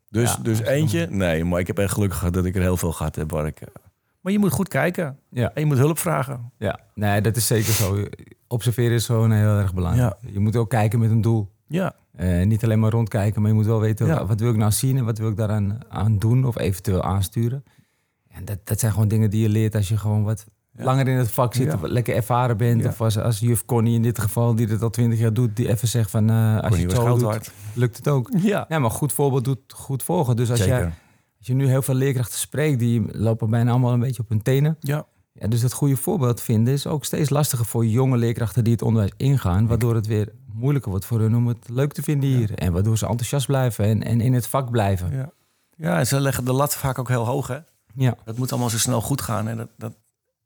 [0.08, 2.62] dus Ja, dus dat eentje, nee, maar ik heb echt geluk gehad dat ik er
[2.62, 3.30] heel veel gehad heb.
[3.30, 3.68] Waar ik, eh,
[4.20, 5.18] maar je moet goed kijken.
[5.30, 5.52] Ja.
[5.54, 6.52] En je moet hulp vragen.
[6.58, 8.04] Ja, nee, dat is zeker zo.
[8.48, 10.14] Observeren is gewoon heel erg belangrijk.
[10.20, 11.52] Je moet ook kijken met een doel.
[11.66, 14.26] Ja, Eh, niet alleen maar rondkijken, maar je moet wel weten Ja.
[14.26, 17.64] wat wil ik nou zien en wat wil ik daaraan aan doen of eventueel aansturen.
[18.28, 20.46] En dat, dat zijn gewoon dingen die je leert als je gewoon wat
[20.76, 20.84] Ja.
[20.84, 21.74] langer in het vak zit, Ja.
[21.74, 22.86] of lekker ervaren bent.
[22.86, 25.68] Of als, als juf Connie in dit geval, die dat al twintig jaar doet, die
[25.68, 28.30] even zegt van eh, als je het zo doet, lukt het ook.
[28.36, 30.36] Ja, Ja, maar goed voorbeeld doet goed volgen.
[30.36, 30.74] Dus als, zeker.
[30.76, 30.84] jij,
[31.38, 34.42] als je nu heel veel leerkrachten spreekt, die lopen bijna allemaal een beetje op hun
[34.42, 34.76] tenen.
[34.80, 38.72] Ja, Ja, dus dat goede voorbeeld vinden is ook steeds lastiger voor jonge leerkrachten die
[38.72, 39.66] het onderwijs ingaan.
[39.66, 42.54] Waardoor het weer moeilijker wordt voor hun om het leuk te vinden hier.
[42.54, 45.12] En waardoor ze enthousiast blijven en, en in het vak blijven.
[45.16, 45.30] ja.
[45.76, 47.58] ja, en ze leggen de lat vaak ook heel hoog, hè?
[47.94, 49.48] Ja, Het moet allemaal zo snel goed gaan.
[49.48, 49.92] En dat, dat,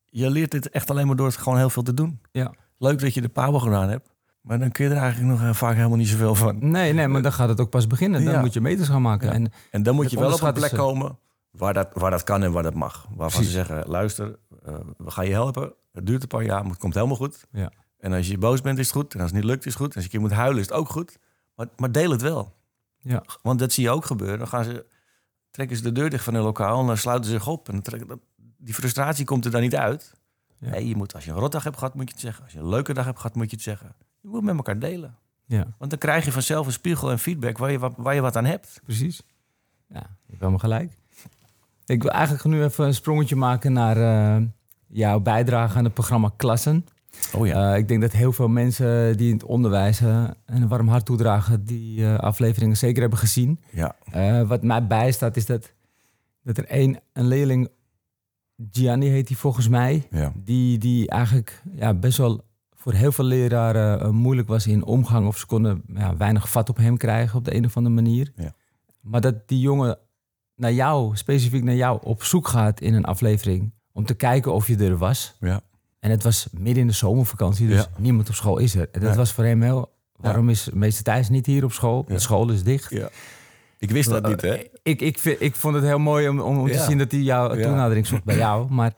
[0.04, 2.20] je leert dit echt alleen maar door het gewoon heel veel te doen.
[2.32, 2.52] ja.
[2.80, 4.08] Leuk dat je de Pabo gedaan hebt.
[4.40, 6.70] Maar dan kun je er eigenlijk nog eh, vaak helemaal niet zoveel van.
[6.70, 8.24] Nee, nee, maar dan gaat het ook pas beginnen.
[8.24, 8.40] Dan Ja.
[8.40, 9.28] moet je meters gaan maken.
[9.28, 9.34] Ja.
[9.34, 10.76] En En dan moet je wel op een plek ze.
[10.76, 11.18] komen
[11.50, 13.06] waar dat, waar dat kan en waar dat mag.
[13.08, 13.46] Waarvan Precies.
[13.46, 15.72] ze zeggen, luister, eh, we gaan je helpen.
[15.92, 17.44] Het duurt een paar jaar, maar het komt helemaal goed.
[17.52, 17.72] Ja.
[17.98, 19.14] En als je boos bent, is het goed.
[19.14, 19.90] En als het niet lukt, is het goed.
[19.90, 21.18] En als je een keer moet huilen, is het ook goed.
[21.54, 22.54] Maar, maar deel het wel.
[23.00, 23.22] Ja.
[23.42, 24.38] Want dat zie je ook gebeuren.
[24.38, 24.86] Dan gaan ze,
[25.50, 27.68] trekken ze de deur dicht van hun lokaal en dan sluiten ze zich op.
[27.68, 28.20] En trekken,
[28.56, 30.14] die frustratie komt er dan niet uit.
[30.58, 30.70] Ja.
[30.70, 32.44] Nee, je moet, als je een rotdag hebt gehad, moet je het zeggen.
[32.44, 33.94] Als je een leuke dag hebt gehad, moet je het zeggen.
[34.20, 35.16] Je moet met elkaar delen.
[35.44, 38.20] ja, Want dan krijg je vanzelf een spiegel en feedback waar je, wat- waar je
[38.20, 38.80] wat aan hebt.
[38.84, 39.22] precies.
[39.88, 40.92] Ja, je hebt helemaal gelijk.
[41.86, 43.96] Ik wil eigenlijk nu even een sprongetje maken naar
[44.36, 44.42] eh,
[44.86, 46.86] jouw bijdrage aan het programma Klassen.
[47.34, 47.72] Oh ja.
[47.72, 51.04] Eh, ik denk dat heel veel mensen die in het onderwijs eh, een warm hart
[51.04, 53.60] toedragen, die eh, afleveringen zeker hebben gezien.
[53.70, 53.96] ja.
[54.46, 55.72] Wat mij bijstaat is dat,
[56.42, 57.68] dat er één, een leerling,
[58.72, 60.32] Gianni heet hij volgens mij, Ja.
[60.44, 65.26] die, die eigenlijk ja, best wel voor heel veel leraren moeilijk was in omgang.
[65.26, 68.32] Of ze konden ja, weinig vat op hem krijgen op de een of andere manier.
[68.36, 68.54] Ja.
[69.00, 69.98] Maar dat die jongen
[70.54, 73.72] naar jou, specifiek naar jou, op zoek gaat in een aflevering.
[73.92, 75.36] Om te kijken of je er was.
[75.40, 75.60] Ja.
[76.00, 78.88] En het was midden in de zomervakantie, dus niemand op school is er.
[78.92, 79.96] En dat was voor hem heel...
[80.16, 82.04] Waarom is meester Thijs niet hier op school?
[82.08, 82.92] De school is dicht.
[83.78, 84.56] Ik wist dat niet, hè?
[84.82, 87.20] Ik, ik, vind, ik vond het heel mooi om, om, om te zien dat hij
[87.20, 87.62] jouw Ja.
[87.62, 88.66] toenadering zocht bij jou.
[88.74, 88.92] Maar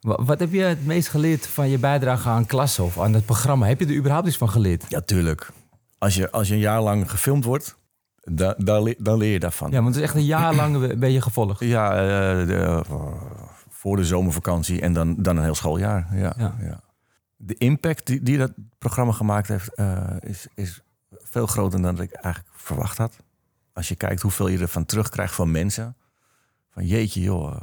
[0.00, 3.24] wa- wat heb je het meest geleerd van je bijdrage aan klassen of aan het
[3.24, 3.66] programma?
[3.66, 4.84] Heb je er überhaupt iets van geleerd?
[4.88, 5.50] Ja, tuurlijk.
[5.98, 7.76] Als je, als je een jaar lang gefilmd wordt,
[8.22, 8.54] da,
[8.98, 9.70] dan leer je daarvan.
[9.70, 11.60] Ja, want het is echt een jaar lang ben je gevolgd.
[11.60, 12.80] Ja, eh, de, eh,
[13.82, 16.16] voor de zomervakantie en dan, dan een heel schooljaar.
[16.16, 16.56] Ja, Ja.
[16.60, 16.80] ja.
[17.36, 22.12] De impact die, die dat programma gemaakt heeft, eh, is, is veel groter dan ik
[22.12, 23.16] eigenlijk verwacht had.
[23.72, 25.96] Als je kijkt hoeveel je ervan terugkrijgt van mensen.
[26.70, 27.62] Van jeetje joh, eh,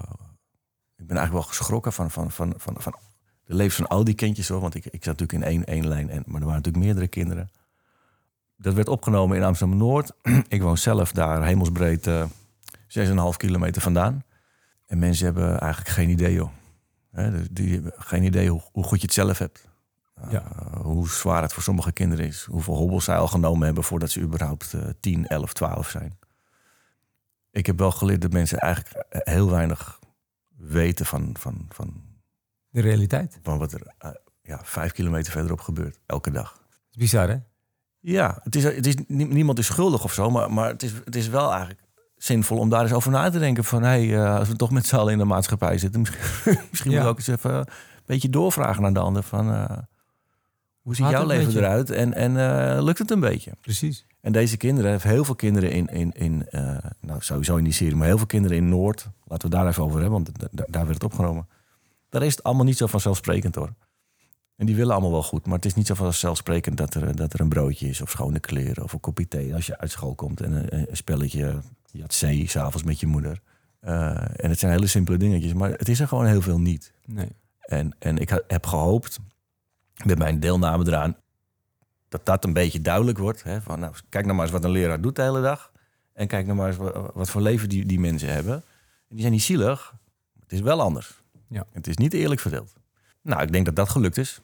[0.97, 2.95] ik ben eigenlijk wel geschrokken van, van, van, van, van
[3.45, 4.61] de levens van al die kindjes hoor.
[4.61, 7.07] Want ik, ik zat natuurlijk in één, één lijn, en, maar er waren natuurlijk meerdere
[7.07, 7.49] kinderen.
[8.57, 10.11] Dat werd opgenomen in Amsterdam-Noord.
[10.47, 12.25] ik woon zelf daar hemelsbreed eh
[12.87, 14.23] 6,5 kilometer vandaan.
[14.89, 16.49] En mensen hebben eigenlijk geen idee, joh.
[17.11, 19.67] Hè, dus die hebben geen idee hoe, hoe goed je het zelf hebt.
[20.25, 20.43] Uh, Ja.
[20.81, 22.43] Hoe zwaar het voor sommige kinderen is.
[22.43, 26.17] Hoeveel hobbels zij al genomen hebben voordat ze überhaupt eh 10, 11, 12 zijn.
[27.51, 29.99] Ik heb wel geleerd dat mensen eigenlijk heel weinig
[30.57, 32.03] weten van, van, van,
[32.69, 33.39] De realiteit.
[33.43, 35.99] van wat er eh, ja, vijf kilometer verderop gebeurt.
[36.05, 36.61] Elke dag.
[36.91, 37.37] Is bizar, hè?
[37.99, 40.93] Ja, het is, het is, nie- niemand is schuldig of zo, maar, maar het, is,
[41.05, 41.81] het is wel eigenlijk
[42.19, 43.63] zinvol om daar eens over na te denken.
[43.63, 46.19] Van hé, hey, eh, als we toch met z'n allen in de maatschappij zitten, misschien,
[46.69, 46.97] misschien Ja.
[47.03, 47.65] moeten we ook eens even een
[48.05, 49.23] beetje doorvragen naar de ander.
[49.23, 49.77] Van eh,
[50.81, 53.51] hoe ziet jouw leven eruit en, en eh, lukt het een beetje?
[53.61, 54.05] Precies.
[54.21, 56.47] En deze kinderen, heeft heel veel kinderen in, in, in
[57.01, 59.83] nou sowieso in die serie, maar heel veel kinderen in Noord, laten we daar even
[59.83, 61.47] over hebben, want da- da- daar werd het opgenomen.
[62.09, 63.73] Daar is het allemaal niet zo vanzelfsprekend hoor.
[64.55, 67.33] En die willen allemaal wel goed, maar het is niet zo vanzelfsprekend dat er, dat
[67.33, 70.15] er een broodje is of schone kleren of een kopje thee als je uit school
[70.15, 71.59] komt en een, een spelletje,
[71.91, 73.41] je had C, s'avonds met je moeder.
[73.79, 76.93] Eh, en het zijn hele simpele dingetjes, maar het is er gewoon heel veel niet.
[77.05, 77.29] Nee.
[77.59, 79.19] En, en ik ha- heb gehoopt
[80.05, 81.15] met mijn deelname eraan
[82.09, 83.43] dat dat een beetje duidelijk wordt.
[83.43, 83.61] Hè?
[83.61, 85.71] Van, nou, kijk nou maar eens wat een leraar doet de hele dag.
[86.13, 88.53] En kijk nou maar eens wat, wat voor leven die, die mensen hebben.
[88.53, 88.63] En
[89.09, 89.95] die zijn niet zielig.
[90.39, 91.21] Het is wel anders.
[91.47, 91.65] Ja.
[91.71, 92.73] Het is niet eerlijk verdeeld.
[93.21, 94.41] Nou, ik denk dat dat gelukt is.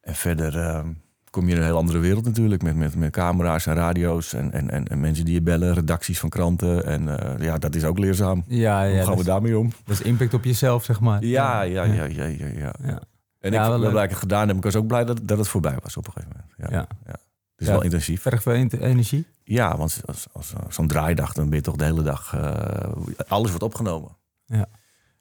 [0.00, 0.88] En verder eh,
[1.32, 2.62] kom je in een heel andere wereld natuurlijk.
[2.62, 5.74] Met, met, met camera's en radio's en, en, en, en mensen die je bellen.
[5.74, 6.84] Redacties van kranten.
[6.86, 8.44] En eh, ja, dat is ook leerzaam.
[8.46, 9.72] Ja, ja Hoe gaan we daarmee om?
[9.84, 11.24] dat is impact op jezelf, zeg maar.
[11.24, 12.46] Ja, ja, ja, ja, ja.
[12.46, 12.74] ja.
[12.84, 13.00] Ja.
[13.38, 14.56] En Ja, ik ik het gedaan heb.
[14.56, 16.72] Ik was ook blij dat, dat het voorbij was op een gegeven moment.
[16.72, 16.86] Ja.
[17.06, 17.12] Ja.
[17.52, 18.22] Het is wel intensief.
[18.22, 19.26] Vergt veel energie.
[19.44, 22.34] Ja, want als, als, als zo'n draaidag, dan ben je toch de hele dag...
[22.34, 22.92] eh,
[23.28, 24.16] alles wordt opgenomen.
[24.44, 24.66] Ja.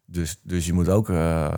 [0.05, 1.57] Dus, dus je moet ook, eh,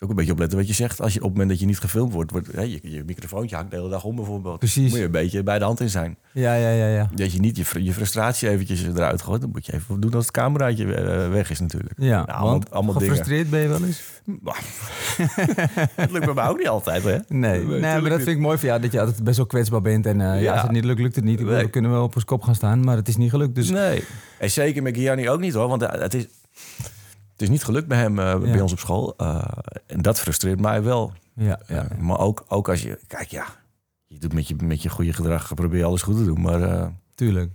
[0.00, 1.00] ook een beetje opletten wat je zegt.
[1.00, 2.30] Als je op het moment dat je niet gefilmd wordt...
[2.30, 4.58] wordt hè, je, je microfoontje hangt de hele dag om bijvoorbeeld.
[4.58, 4.88] Precies.
[4.90, 6.16] Moet je een beetje bij de hand in zijn.
[6.32, 7.10] Ja, ja, ja, ja.
[7.14, 9.40] Dat je niet je, fr- je frustratie eventjes eruit gooit.
[9.40, 11.92] Dan moet je even doen als het cameraatje eh, weg is natuurlijk.
[11.96, 13.08] Ja, allemaal- want allemaal dingen.
[13.08, 14.02] gefrustreerd ben je wel eens?
[15.94, 17.18] Het lukt bij mij ook niet altijd, hè?
[17.28, 18.12] Nee, nee, maar dat niet.
[18.12, 20.06] vind ik mooi van jou, dat je altijd best wel kwetsbaar bent.
[20.06, 20.34] En eh, ja.
[20.34, 20.52] Ja.
[20.52, 21.40] als het niet lukt, lukt het niet.
[21.40, 21.62] Nee.
[21.64, 23.54] We kunnen wel op ons kop gaan staan, maar het is niet gelukt.
[23.54, 24.04] Dus Nee.
[24.38, 25.68] En zeker met Gianni ook niet hoor.
[25.68, 26.26] Want eh, het is,
[27.38, 29.14] het is niet gelukt bij hem eh, bij ons op school.
[29.16, 29.44] Eh,
[29.86, 31.12] en dat frustreert mij wel.
[31.34, 32.98] ja, ja, Eh, maar ook, ook als je...
[33.06, 33.46] Kijk ja,
[34.06, 35.54] je doet met je, met je goede gedrag...
[35.54, 36.40] probeer je alles goed te doen.
[36.40, 37.50] Maar eh, tuurlijk.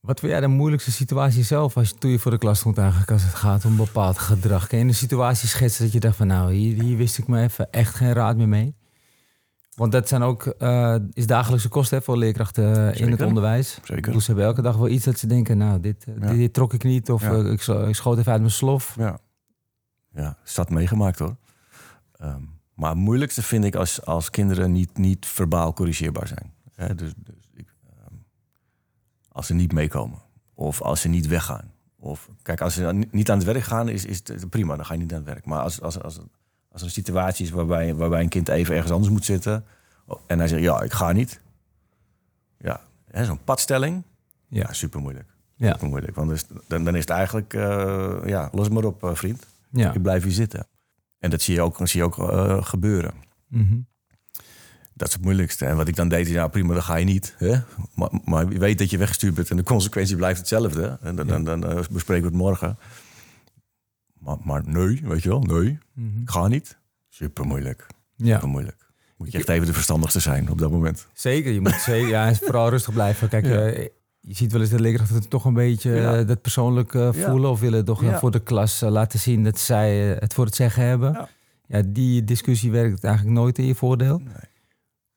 [0.00, 2.78] Wat vind jij de moeilijkste situatie zelf als je, toen je voor de klas stond
[2.78, 4.66] eigenlijk als het gaat om bepaald gedrag?
[4.66, 7.42] Kun je een situatie schetsen dat je dacht van nou, hier, hier wist ik me
[7.42, 8.74] even echt geen raad meer mee?
[9.76, 13.78] Want dat zijn ook, eh, is dagelijkse kosten hè, voor leerkrachten eh, in het onderwijs.
[13.84, 14.12] zeker.
[14.12, 16.26] Dus ze hebben elke dag wel iets dat ze denken, nou, dit, eh, Ja.
[16.28, 17.10] dit, dit trok ik niet.
[17.10, 17.32] Of Ja.
[17.32, 18.94] ik, ik schoot even uit mijn slof.
[18.98, 19.18] Ja.
[20.10, 21.36] Ja, stad meegemaakt hoor.
[22.12, 22.42] Ehm,
[22.74, 26.52] maar het moeilijkste vind ik als, als kinderen niet, niet verbaal corrigeerbaar zijn.
[26.96, 28.14] Dus dus ik, ehm,
[29.28, 30.18] als ze niet meekomen.
[30.54, 31.72] Of als ze niet weggaan.
[31.98, 34.76] Of, kijk, als ze niet aan het werk gaan, is, is het prima.
[34.76, 35.44] Dan ga je niet aan het werk.
[35.44, 36.18] Maar als, als, als,
[36.76, 39.64] als er een situatie is waarbij, waarbij een kind even ergens anders moet zitten.
[40.26, 41.40] En hij zegt, ja, ik ga niet.
[42.58, 42.80] Ja,
[43.24, 44.02] zo'n padstelling.
[44.48, 44.72] Ja.
[44.72, 45.28] Super moeilijk.
[45.54, 45.72] Ja.
[45.72, 46.14] Super moeilijk.
[46.14, 49.46] Want dus, dan, dan is het eigenlijk, eh, ja, los maar op, eh, vriend.
[49.70, 49.92] Ja.
[49.92, 50.66] Ik blijf hier zitten.
[51.18, 53.14] En dat zie je ook, zie je ook eh, gebeuren.
[53.48, 53.78] Mhm.
[54.94, 55.66] Dat is het moeilijkste.
[55.66, 57.34] En wat ik dan deed, is, ja prima, dan ga je niet.
[57.38, 57.58] Hè?
[57.94, 60.98] Maar, maar je weet dat je weggestuurd bent en de consequentie blijft hetzelfde.
[61.02, 62.78] En dan, dan, dan eh, bespreken we het morgen.
[64.26, 66.08] Maar, maar nee, weet je wel, nee, Mhm.
[66.24, 66.78] ga niet.
[67.08, 67.86] Super moeilijk.
[68.16, 68.84] Ja, Heel moeilijk.
[69.16, 71.06] Moet je echt even de verstandigste zijn op dat moment.
[71.12, 71.52] zeker.
[71.52, 73.28] Je moet zeker, ja, vooral rustig blijven.
[73.28, 73.66] Kijk, Ja.
[73.66, 73.88] eh,
[74.20, 76.18] je ziet wel eens de leerkrachten toch een beetje Ja.
[76.18, 77.30] eh, dat persoonlijk eh, Ja.
[77.30, 77.50] voelen.
[77.50, 78.18] Of willen toch Ja.
[78.18, 81.28] voor de klas laten zien dat zij het voor het zeggen hebben.
[81.68, 81.82] Ja.
[81.86, 84.18] Die discussie werkt eigenlijk nooit in je voordeel.
[84.18, 84.34] Nee.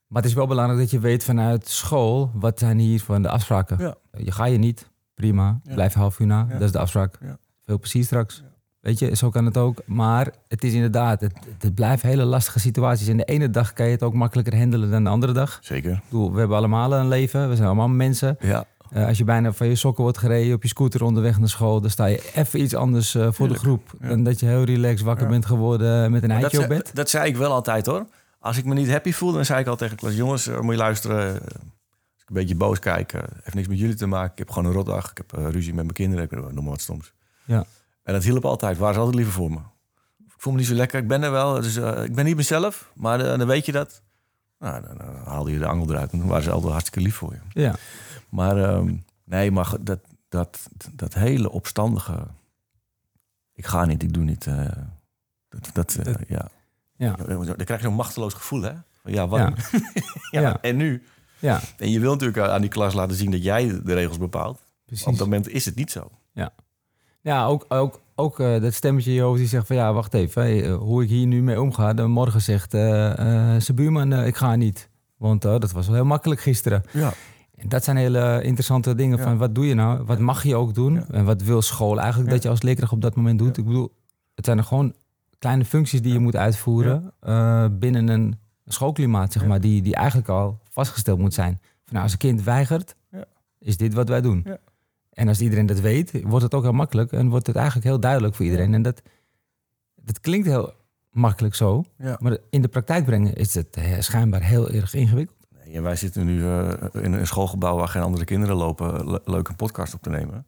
[0.07, 2.31] Maar het is wel belangrijk dat je weet vanuit school...
[2.33, 3.77] wat zijn hier van de afspraken.
[3.79, 3.95] Ja.
[4.17, 5.61] Je ga je niet, prima.
[5.63, 7.17] Blijf half uur na, dat is de afspraak.
[7.65, 8.43] Veel precies straks.
[8.89, 9.81] Weet je, zo kan het ook.
[9.85, 13.07] Maar het is inderdaad, het, het blijven hele lastige situaties.
[13.07, 15.59] En de ene dag kan je het ook makkelijker handelen dan de andere dag.
[15.61, 15.91] Zeker.
[15.91, 18.37] Ik bedoel, we hebben allemaal een leven, we zijn allemaal mensen.
[18.39, 18.65] Ja.
[18.91, 21.81] Eh, als je bijna van je sokken wordt gereden op je scooter onderweg naar school...
[21.81, 23.59] dan sta je even iets anders eh, voor Tuurlijk.
[23.59, 23.93] de groep...
[24.01, 24.07] Ja.
[24.07, 25.31] dan dat je heel relaxed wakker Ja.
[25.31, 26.95] bent geworden met een eitje dat, op zei, bed.
[26.95, 28.05] dat zei ik wel altijd hoor.
[28.39, 30.15] Als ik me niet happy voelde, dan zei ik al tegen de klas...
[30.15, 31.27] jongens, eh, moet je luisteren.
[31.27, 34.31] eh, Als ik een beetje boos kijk, eh, heeft niks met jullie te maken.
[34.31, 35.11] Ik heb gewoon een rotdag.
[35.11, 36.23] Ik heb eh, ruzie met mijn kinderen.
[36.25, 37.13] Ik noem maar wat stoms.
[37.45, 37.65] Ja.
[38.09, 38.77] En dat hielp altijd.
[38.77, 39.57] Waren ze altijd liever voor me.
[40.25, 40.99] Ik voel me niet zo lekker.
[40.99, 41.53] Ik ben er wel.
[41.61, 42.91] Dus, eh, ik ben niet mezelf.
[42.95, 44.01] Maar dan weet je dat.
[44.59, 46.11] Nou, dan, dan haalde je de angel eruit.
[46.11, 47.61] En dan waren ze altijd hartstikke lief voor je.
[47.61, 47.75] Ja,
[48.29, 52.27] Maar ehm, nee, maar dat, dat, dat hele opstandige...
[53.53, 54.47] Ik ga niet, ik doe niet.
[54.47, 54.65] eh,
[55.49, 56.47] dat, dat, eh, Dat- ja.
[56.97, 58.73] ja, Dan krijg je zo'n machteloos gevoel, hè?
[59.03, 59.39] Ja, wat?
[59.39, 59.53] Ja.
[60.31, 60.41] Ja.
[60.41, 60.61] Ja.
[60.61, 61.03] En nu?
[61.39, 64.61] ja, En je wil natuurlijk aan die klas laten zien dat jij de regels bepaalt.
[64.85, 65.05] precies.
[65.05, 66.11] Op dat moment is het niet zo.
[66.31, 66.51] Ja,
[67.37, 70.41] ook, ook, ook eh, dat stemmetje in je hoofd die zegt van ja, wacht even,
[70.41, 71.93] hey, eh, hoe ik hier nu mee omga.
[71.93, 72.81] Dan morgen zegt eh,
[73.57, 74.89] zijn buurman, ik ga niet.
[75.17, 76.83] Want eh, dat was wel heel makkelijk gisteren.
[76.91, 77.13] Ja.
[77.55, 79.23] En dat zijn hele interessante dingen Ja.
[79.23, 80.03] van wat doe je nou?
[80.03, 80.93] Wat mag je ook doen?
[80.93, 81.05] Ja.
[81.11, 82.35] En wat wil school eigenlijk Ja.
[82.35, 83.57] dat je als leerkracht op dat moment doet?
[83.57, 83.91] Ik bedoel,
[84.35, 84.93] het zijn er gewoon
[85.39, 87.13] kleine functies die je moet uitvoeren
[87.79, 89.47] binnen een schoolklimaat, zeg Ja.
[89.47, 91.59] maar, die, die eigenlijk al vastgesteld moet zijn.
[91.61, 93.25] Van, nou, als een kind weigert, Ja.
[93.59, 94.45] is dit wat wij doen.
[95.19, 97.99] En als iedereen dat weet, wordt het ook heel makkelijk en wordt het eigenlijk heel
[97.99, 98.73] duidelijk voor iedereen.
[98.73, 99.01] En dat,
[99.95, 100.73] dat klinkt heel
[101.11, 102.17] makkelijk zo, Ja.
[102.19, 105.37] maar in de praktijk brengen is het eh, schijnbaar heel erg ingewikkeld.
[105.65, 106.69] Nee, en wij zitten nu eh,
[107.01, 109.09] in een schoolgebouw waar geen andere kinderen lopen...
[109.11, 110.45] le- leuk een podcast op te nemen.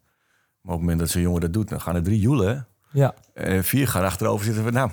[0.60, 2.66] Maar op het moment dat zo'n jongen dat doet, dan gaan er drie joelen.
[2.90, 4.72] Ja, En vier gaan achterover zitten van...
[4.72, 4.90] Nou,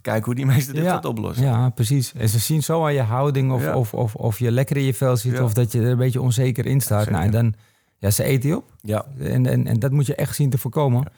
[0.00, 0.90] kijk hoe die meester dit Ja.
[0.92, 1.44] gaat oplossen.
[1.44, 2.12] Ja, precies.
[2.14, 3.76] En ze zien zo aan je houding of, Ja.
[3.76, 5.42] of, of, of je lekker in je vel zit Ja.
[5.42, 7.10] of dat je er een beetje onzeker in staat.
[7.10, 7.54] Nou, en dan,
[7.98, 8.74] ja, ze eten je op.
[8.80, 9.06] Ja.
[9.18, 11.00] En, en, en dat moet je echt zien te voorkomen.
[11.00, 11.10] Ja.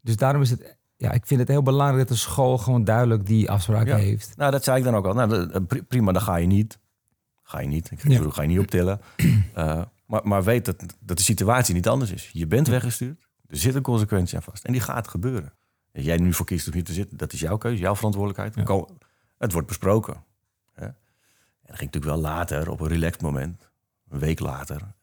[0.00, 3.26] Dus daarom is het, ja, ik vind het heel belangrijk dat de school gewoon duidelijk
[3.26, 3.96] die afspraken Ja.
[3.96, 4.32] heeft.
[4.36, 5.14] Nou, dat zei ik dan ook al.
[5.14, 6.78] Nou, dat- dat- pri- prima, dan ga je niet.
[7.42, 7.90] Ga je niet.
[7.90, 8.30] Ik Ja.
[8.30, 9.00] ga je niet optillen.
[9.54, 12.30] Eh, maar, maar weet dat, dat de situatie niet anders is.
[12.32, 13.28] Je bent weggestuurd.
[13.46, 14.64] Er zit een consequentie aan vast.
[14.64, 15.52] En die gaat gebeuren.
[15.94, 18.68] Als jij nu voor kiest om hier te zitten, dat is jouw keuze, jouw verantwoordelijkheid.
[18.68, 18.84] Ja.
[19.38, 20.24] Het wordt besproken.
[20.74, 20.84] Hè?
[20.84, 20.94] En
[21.66, 23.70] dan ging natuurlijk wel later, op een relaxed moment,
[24.08, 24.94] een week later, en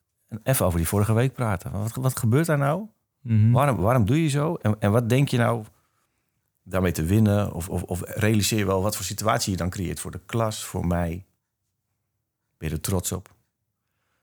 [0.43, 1.71] even over die vorige week praten.
[1.71, 2.85] Wat, wat gebeurt daar nou?
[3.21, 3.51] Mhm.
[3.51, 4.55] Waarom, waarom doe je zo?
[4.55, 5.63] En, en wat denk je nou
[6.63, 7.53] daarmee te winnen?
[7.53, 10.63] Of, of, of realiseer je wel wat voor situatie je dan creëert voor de klas,
[10.65, 11.25] voor mij?
[12.57, 13.33] Ben je er trots op?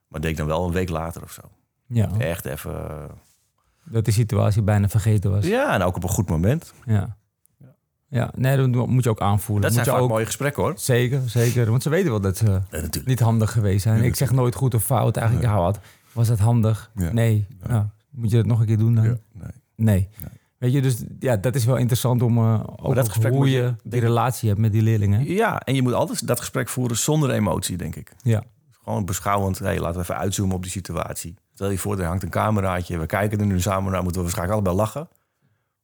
[0.08, 1.42] Maar denk dan wel een week later of zo.
[1.86, 2.90] Ja, Echt even.
[2.90, 3.04] eh,
[3.84, 5.46] dat de situatie bijna vergeten was.
[5.46, 6.72] Ja, en ook op een goed moment.
[6.86, 7.16] ja.
[8.36, 9.62] Nee, dat moet je ook aanvoelen.
[9.64, 10.72] Dat moet zijn je ook, mooie gesprekken hoor.
[10.76, 11.70] Zeker, zeker.
[11.70, 13.98] Want ze weten wel dat ze Ja, niet handig geweest zijn.
[13.98, 15.16] Ja, ik zeg nooit goed of fout.
[15.16, 15.78] Eigenlijk, ja, wat,
[16.12, 16.90] was dat handig?
[16.94, 17.12] Ja.
[17.12, 17.46] Nee.
[17.62, 17.68] Ja.
[17.68, 19.04] Nou, moet je dat nog een keer doen dan?
[19.04, 19.50] Ja, nee.
[19.76, 20.08] Nee.
[20.20, 20.30] Nee.
[20.58, 23.74] Weet je, dus ja, dat is wel interessant om uh, ook dat gesprek hoe je,
[23.82, 25.24] die relatie hebt met die leerlingen.
[25.24, 28.12] ja, en je moet altijd dat gesprek voeren zonder emotie, denk ik.
[28.22, 28.42] Ja.
[28.70, 29.58] Gewoon beschouwend.
[29.58, 31.34] Hey, laten we even uitzoomen op die situatie.
[31.54, 32.98] Stel je voor, er hangt een cameraatje.
[32.98, 34.02] We kijken er nu samen naar.
[34.02, 35.08] Moeten we waarschijnlijk allebei lachen.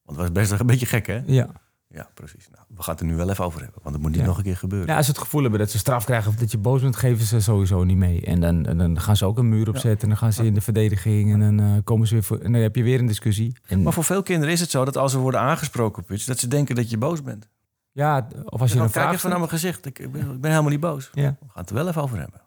[0.04, 1.20] Want het was best een beetje gek, hè?
[1.26, 1.48] Ja.
[1.90, 2.48] Ja, precies.
[2.51, 3.81] Nou, we gaan het er nu wel even over hebben.
[3.83, 4.27] Want het moet niet Ja.
[4.27, 4.88] nog een keer gebeuren.
[4.88, 6.96] ja, als ze het gevoel hebben dat ze straf krijgen of dat je boos bent,
[6.96, 8.24] geven ze sowieso niet mee.
[8.24, 10.55] En dan, en dan gaan ze ook een muur opzetten en dan gaan ze in
[10.55, 13.07] de verdediging en dan eh, komen ze weer voor, en dan heb je weer een
[13.07, 13.57] discussie.
[13.66, 16.24] En, Maar voor veel kinderen is het zo dat als ze worden aangesproken op iets,
[16.24, 17.48] dat ze denken dat je boos bent.
[17.92, 19.87] ja, of als je een kijk vraag even naar mijn gezicht.
[19.87, 21.11] Ik, ik, ben, ik ben helemaal niet boos.
[21.12, 21.22] Ja.
[21.40, 22.40] We gaan het er wel even over hebben.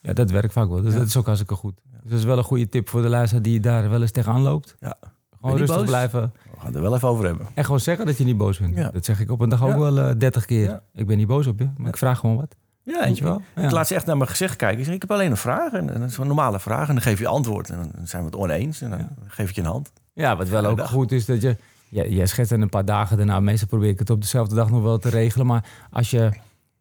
[0.00, 0.82] Ja, dat werkt vaak wel.
[0.82, 0.98] Dus Ja.
[0.98, 1.80] dat is ook hartstikke goed.
[2.02, 4.40] Dus dat is wel een goede tip voor de luisteraar die daar wel eens tegenaan
[4.42, 4.76] loopt.
[4.80, 4.94] Ja.
[5.40, 5.86] Gewoon rustig boos?
[5.86, 6.32] blijven.
[6.58, 7.46] We gaan het er wel even over hebben.
[7.54, 8.76] En gewoon zeggen dat je niet boos bent.
[8.76, 8.90] Ja.
[8.90, 10.64] Dat zeg ik op een dag ook wel eh, dertig keer.
[10.64, 10.82] Ja.
[10.94, 12.56] Ik ben niet boos op je, maar ik vraag gewoon wat.
[12.82, 13.42] Ja, Weet je wel?
[13.56, 14.78] Ik laat ze echt naar mijn gezicht kijken.
[14.78, 15.72] Ik zeg, ik heb alleen een vraag.
[15.72, 16.88] En, dat is een normale vraag.
[16.88, 17.70] En dan geef je antwoord.
[17.70, 18.80] En dan zijn we het oneens.
[18.80, 19.92] En dan geef ik je een hand.
[20.12, 21.56] Ja, wat wel ook goed is dat je...
[21.88, 23.40] Ja, jij schetst het een paar dagen daarna.
[23.40, 25.46] Meestal probeer ik het op dezelfde dag nog wel te regelen.
[25.46, 26.30] Maar als je...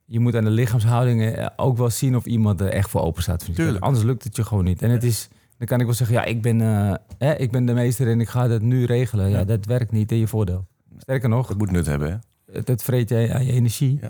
[0.06, 3.22] Je moet aan de lichaamshouding eh, ook wel zien of iemand er echt voor open
[3.22, 3.56] staat.
[3.56, 3.84] Tuurlijk.
[3.84, 4.82] Anders lukt het je gewoon niet.
[4.82, 5.30] En het is...
[5.58, 8.22] Dan kan ik wel zeggen, ja, ik ben, eh, hè, ik ben de meester en
[8.22, 9.30] ik ga dat nu regelen.
[9.30, 9.44] Ja, Ja.
[9.44, 10.66] dat werkt niet in je voordeel.
[10.98, 12.10] Sterker nog, Dat moet nut hebben.
[12.12, 12.16] Hè?
[12.58, 13.98] het, het vreet je aan je energie.
[14.02, 14.08] Ja.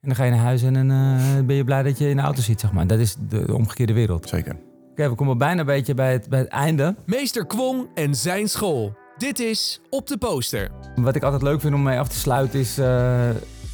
[0.00, 2.16] En dan ga je naar huis en dan eh, ben je blij dat je in
[2.16, 2.86] de auto zit, zeg maar.
[2.86, 4.28] Dat is de, de omgekeerde wereld.
[4.28, 4.56] Zeker.
[4.90, 6.96] Oké, we komen bijna een beetje bij het, bij het einde.
[7.06, 8.96] Meester Kwong en zijn school.
[9.16, 10.70] Dit is Op de Poster.
[10.96, 12.86] Wat ik altijd leuk vind om mee af te sluiten is, eh,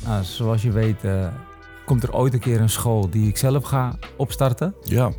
[0.05, 1.27] nou, zoals je weet, eh,
[1.85, 4.75] komt er ooit een keer een school die ik zelf ga opstarten.
[4.83, 5.11] Ja.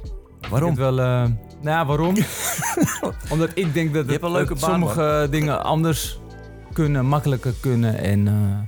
[0.50, 0.72] Waarom?
[0.72, 1.26] Ik heb wel, eh,
[1.62, 2.16] nou ja, waarom?
[3.32, 6.20] Omdat ik denk dat het, dat sommige dingen anders
[6.74, 7.98] kunnen, makkelijker kunnen.
[7.98, 8.60] En eh,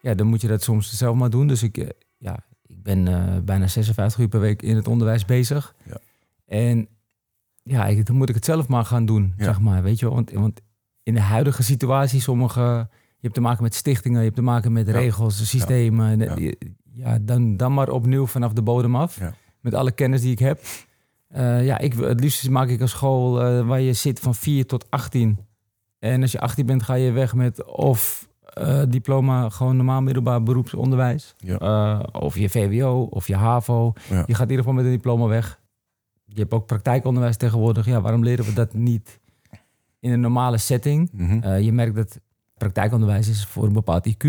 [0.00, 1.46] ja, dan moet je dat soms zelf maar doen.
[1.46, 5.24] Dus ik, eh, ja, ik ben eh, bijna 56 uur per week in het onderwijs
[5.24, 5.74] bezig.
[5.84, 5.98] Ja.
[6.46, 6.88] En
[7.62, 9.44] ja, ik, dan moet ik het zelf maar gaan doen, Ja.
[9.44, 9.82] zeg maar.
[9.82, 10.14] Weet je, wel.
[10.14, 10.60] want, want
[11.02, 14.72] in de huidige situatie, sommige, je hebt te maken met stichtingen, je hebt te maken
[14.72, 16.18] met regels, systemen.
[16.92, 17.18] Ja.
[17.20, 19.20] Dan, dan maar opnieuw vanaf de bodem af.
[19.60, 20.60] Met alle kennis die ik heb.
[21.28, 24.66] Eh, ja, ik, het liefst maak ik een school eh, waar je zit van 4
[24.66, 25.38] tot 18.
[25.98, 30.42] En als je 18 bent, ga je weg met of eh, diploma, gewoon normaal middelbaar
[30.42, 31.34] beroepsonderwijs.
[31.38, 31.98] Ja.
[31.98, 33.92] Of je VWO of je HAVO.
[34.08, 34.24] Ja.
[34.26, 35.60] Je gaat in ieder geval met een diploma weg.
[36.24, 37.86] Je hebt ook praktijkonderwijs tegenwoordig.
[37.86, 39.20] Ja, waarom leren we dat niet
[40.00, 41.10] in een normale setting?
[41.12, 41.56] Mhm.
[41.56, 42.20] Je merkt dat
[42.56, 44.28] praktijkonderwijs is voor een bepaald IQ.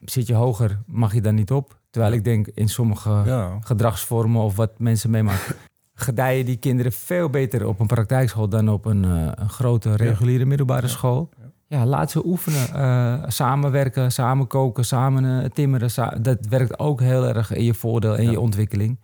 [0.00, 1.80] Zit je hoger, mag je daar niet op.
[1.90, 3.58] Terwijl ik denk in sommige ja.
[3.60, 5.56] gedragsvormen of wat mensen meemaken,
[5.98, 10.44] gedijen die kinderen veel beter op een praktijkschool dan op een, eh, een grote reguliere
[10.44, 11.28] middelbare school.
[11.68, 12.68] Ja, laat ze oefenen.
[12.74, 15.90] eh, samenwerken, samen koken, samen eh, timmeren.
[15.90, 18.30] sa- dat werkt ook heel erg in je voordeel en Ja.
[18.30, 18.98] je ontwikkeling.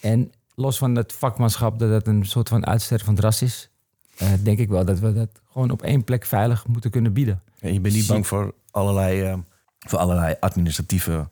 [0.00, 3.70] En los van het vakmanschap, dat het een soort van uitsterven van het ras is,
[4.42, 7.40] denk ik wel dat we dat gewoon op één plek veilig moeten kunnen bieden.
[7.60, 9.42] En je bent niet bang voor allerlei,
[9.78, 11.28] voor allerlei administratieve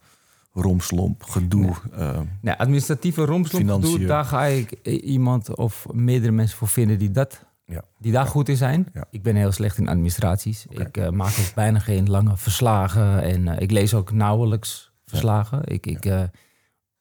[0.52, 1.74] romslomp, gedoe.
[1.92, 3.98] eh, Nee, administratieve romslomp Financiën.
[3.98, 4.70] doe, daar ga ik
[5.02, 7.84] iemand of meerdere mensen voor vinden die, dat, Ja.
[7.98, 8.86] die daar goed in zijn.
[8.94, 9.04] Ja.
[9.10, 10.66] Ik ben heel slecht in administraties.
[10.68, 15.60] Ik eh, maak ook bijna geen lange verslagen en eh, ik lees ook nauwelijks verslagen.
[15.64, 16.04] Ik, ik,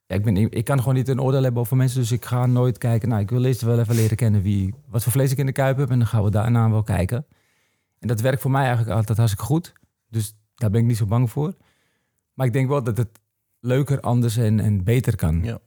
[0.07, 2.77] ik, ben, ik kan gewoon niet een oordeel hebben over mensen, dus ik ga nooit
[2.77, 3.09] kijken.
[3.09, 5.51] Nou, ik wil eerst wel even leren kennen wie, wat voor vlees ik in de
[5.51, 7.25] kuip heb en dan gaan we daarna wel kijken.
[7.99, 9.73] En dat werkt voor mij eigenlijk altijd hartstikke goed.
[10.09, 11.53] Dus daar ben ik niet zo bang voor.
[12.33, 13.19] Maar ik denk wel dat het
[13.59, 15.43] leuker, anders en, en beter kan.
[15.43, 15.59] Ja.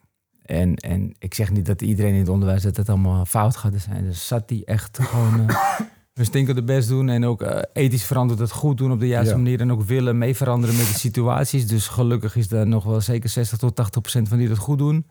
[0.43, 3.73] En, en ik zeg niet dat iedereen in het onderwijs dat het allemaal fout gaat
[3.77, 4.05] zijn.
[4.05, 5.57] Dus zat die echt gewoon uh,
[6.15, 7.09] hun stinkende best doen.
[7.09, 9.41] En ook eh, ethisch verantwoord het goed doen op de juiste Ja.
[9.41, 9.61] manier.
[9.61, 11.67] En ook willen mee veranderen met de situaties.
[11.67, 14.79] Dus gelukkig is er nog wel zeker 60 tot 80 procent van die dat goed
[14.79, 15.07] doen.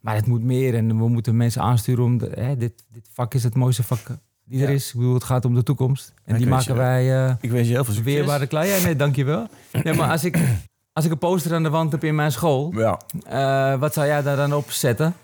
[0.00, 2.18] Maar het moet meer en we moeten mensen aansturen om...
[2.18, 4.00] De, hè, dit, dit vak is het mooiste vak
[4.44, 4.88] die er is.
[4.88, 6.14] Ik bedoel, het gaat om de toekomst.
[6.24, 7.26] En ik die maken je- wij...
[7.26, 8.14] eh, Ik wens je heel veel succes.
[8.14, 8.68] Weerbare klei?
[8.70, 9.46] Ja, nee, dankjewel.
[9.84, 10.38] Nee, maar als ik,
[10.94, 13.00] als ik een poster aan de wand heb in mijn school, Ja.
[13.26, 15.14] eh, wat zou jij daar dan op zetten?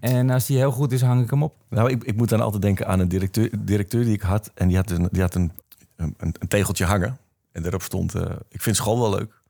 [0.00, 1.54] En als die heel goed is, hang ik hem op.
[1.68, 4.50] Nou, ik, ik moet dan altijd denken aan een directeur, directeur die ik had.
[4.54, 5.52] En die had een, die had een,
[5.96, 7.18] een, een tegeltje hangen.
[7.52, 9.40] En daarop stond, eh, ik vind school wel leuk,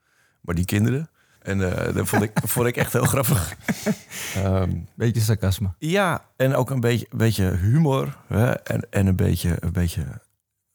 [0.41, 1.11] maar die kinderen...
[1.39, 3.55] En eh, dat vond ik, vond ik echt heel grappig.
[4.35, 5.69] Ehm, Beetje sarcasme.
[5.79, 8.17] ja, en ook een beetje, een beetje humor.
[8.27, 8.51] Hè?
[8.51, 10.05] En, en een, beetje, een beetje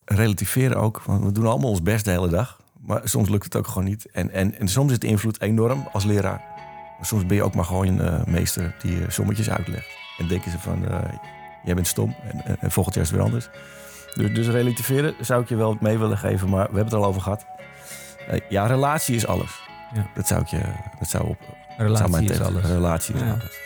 [0.05, 1.01] relativeren ook.
[1.05, 2.61] Want we doen allemaal ons best de hele dag.
[2.85, 4.11] Maar soms lukt het ook gewoon niet.
[4.11, 6.41] En, en, en soms is de invloed enorm als leraar.
[6.97, 9.87] Maar soms ben je ook maar gewoon een eh, meester die eh, sommetjes uitlegt.
[10.17, 10.99] En denken ze van, eh,
[11.63, 12.15] jij bent stom.
[12.31, 13.49] En, en, en volgend jaar is het weer anders.
[14.13, 16.49] Dus, dus relativeren zou ik je wel mee willen geven.
[16.49, 17.45] Maar we hebben het er al over gehad.
[18.27, 19.61] Eh, ja, relatie is alles.
[19.93, 20.07] Ja.
[20.15, 20.61] Dat zou ik je...
[20.99, 21.37] Dat zou op,
[21.77, 22.65] zou Relatie mijn is alles.
[22.65, 23.29] Relatie is Ja.
[23.31, 23.59] alles.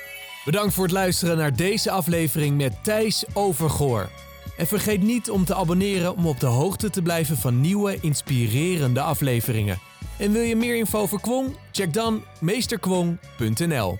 [0.46, 4.10] Bedankt voor het luisteren naar deze aflevering met Thijs Overgoor.
[4.58, 9.02] En vergeet niet om te abonneren om op de hoogte te blijven van nieuwe, inspirerende
[9.02, 9.80] afleveringen.
[10.18, 11.56] En wil je meer info over Kwong?
[11.72, 13.98] Check dan meesterkwong.nl.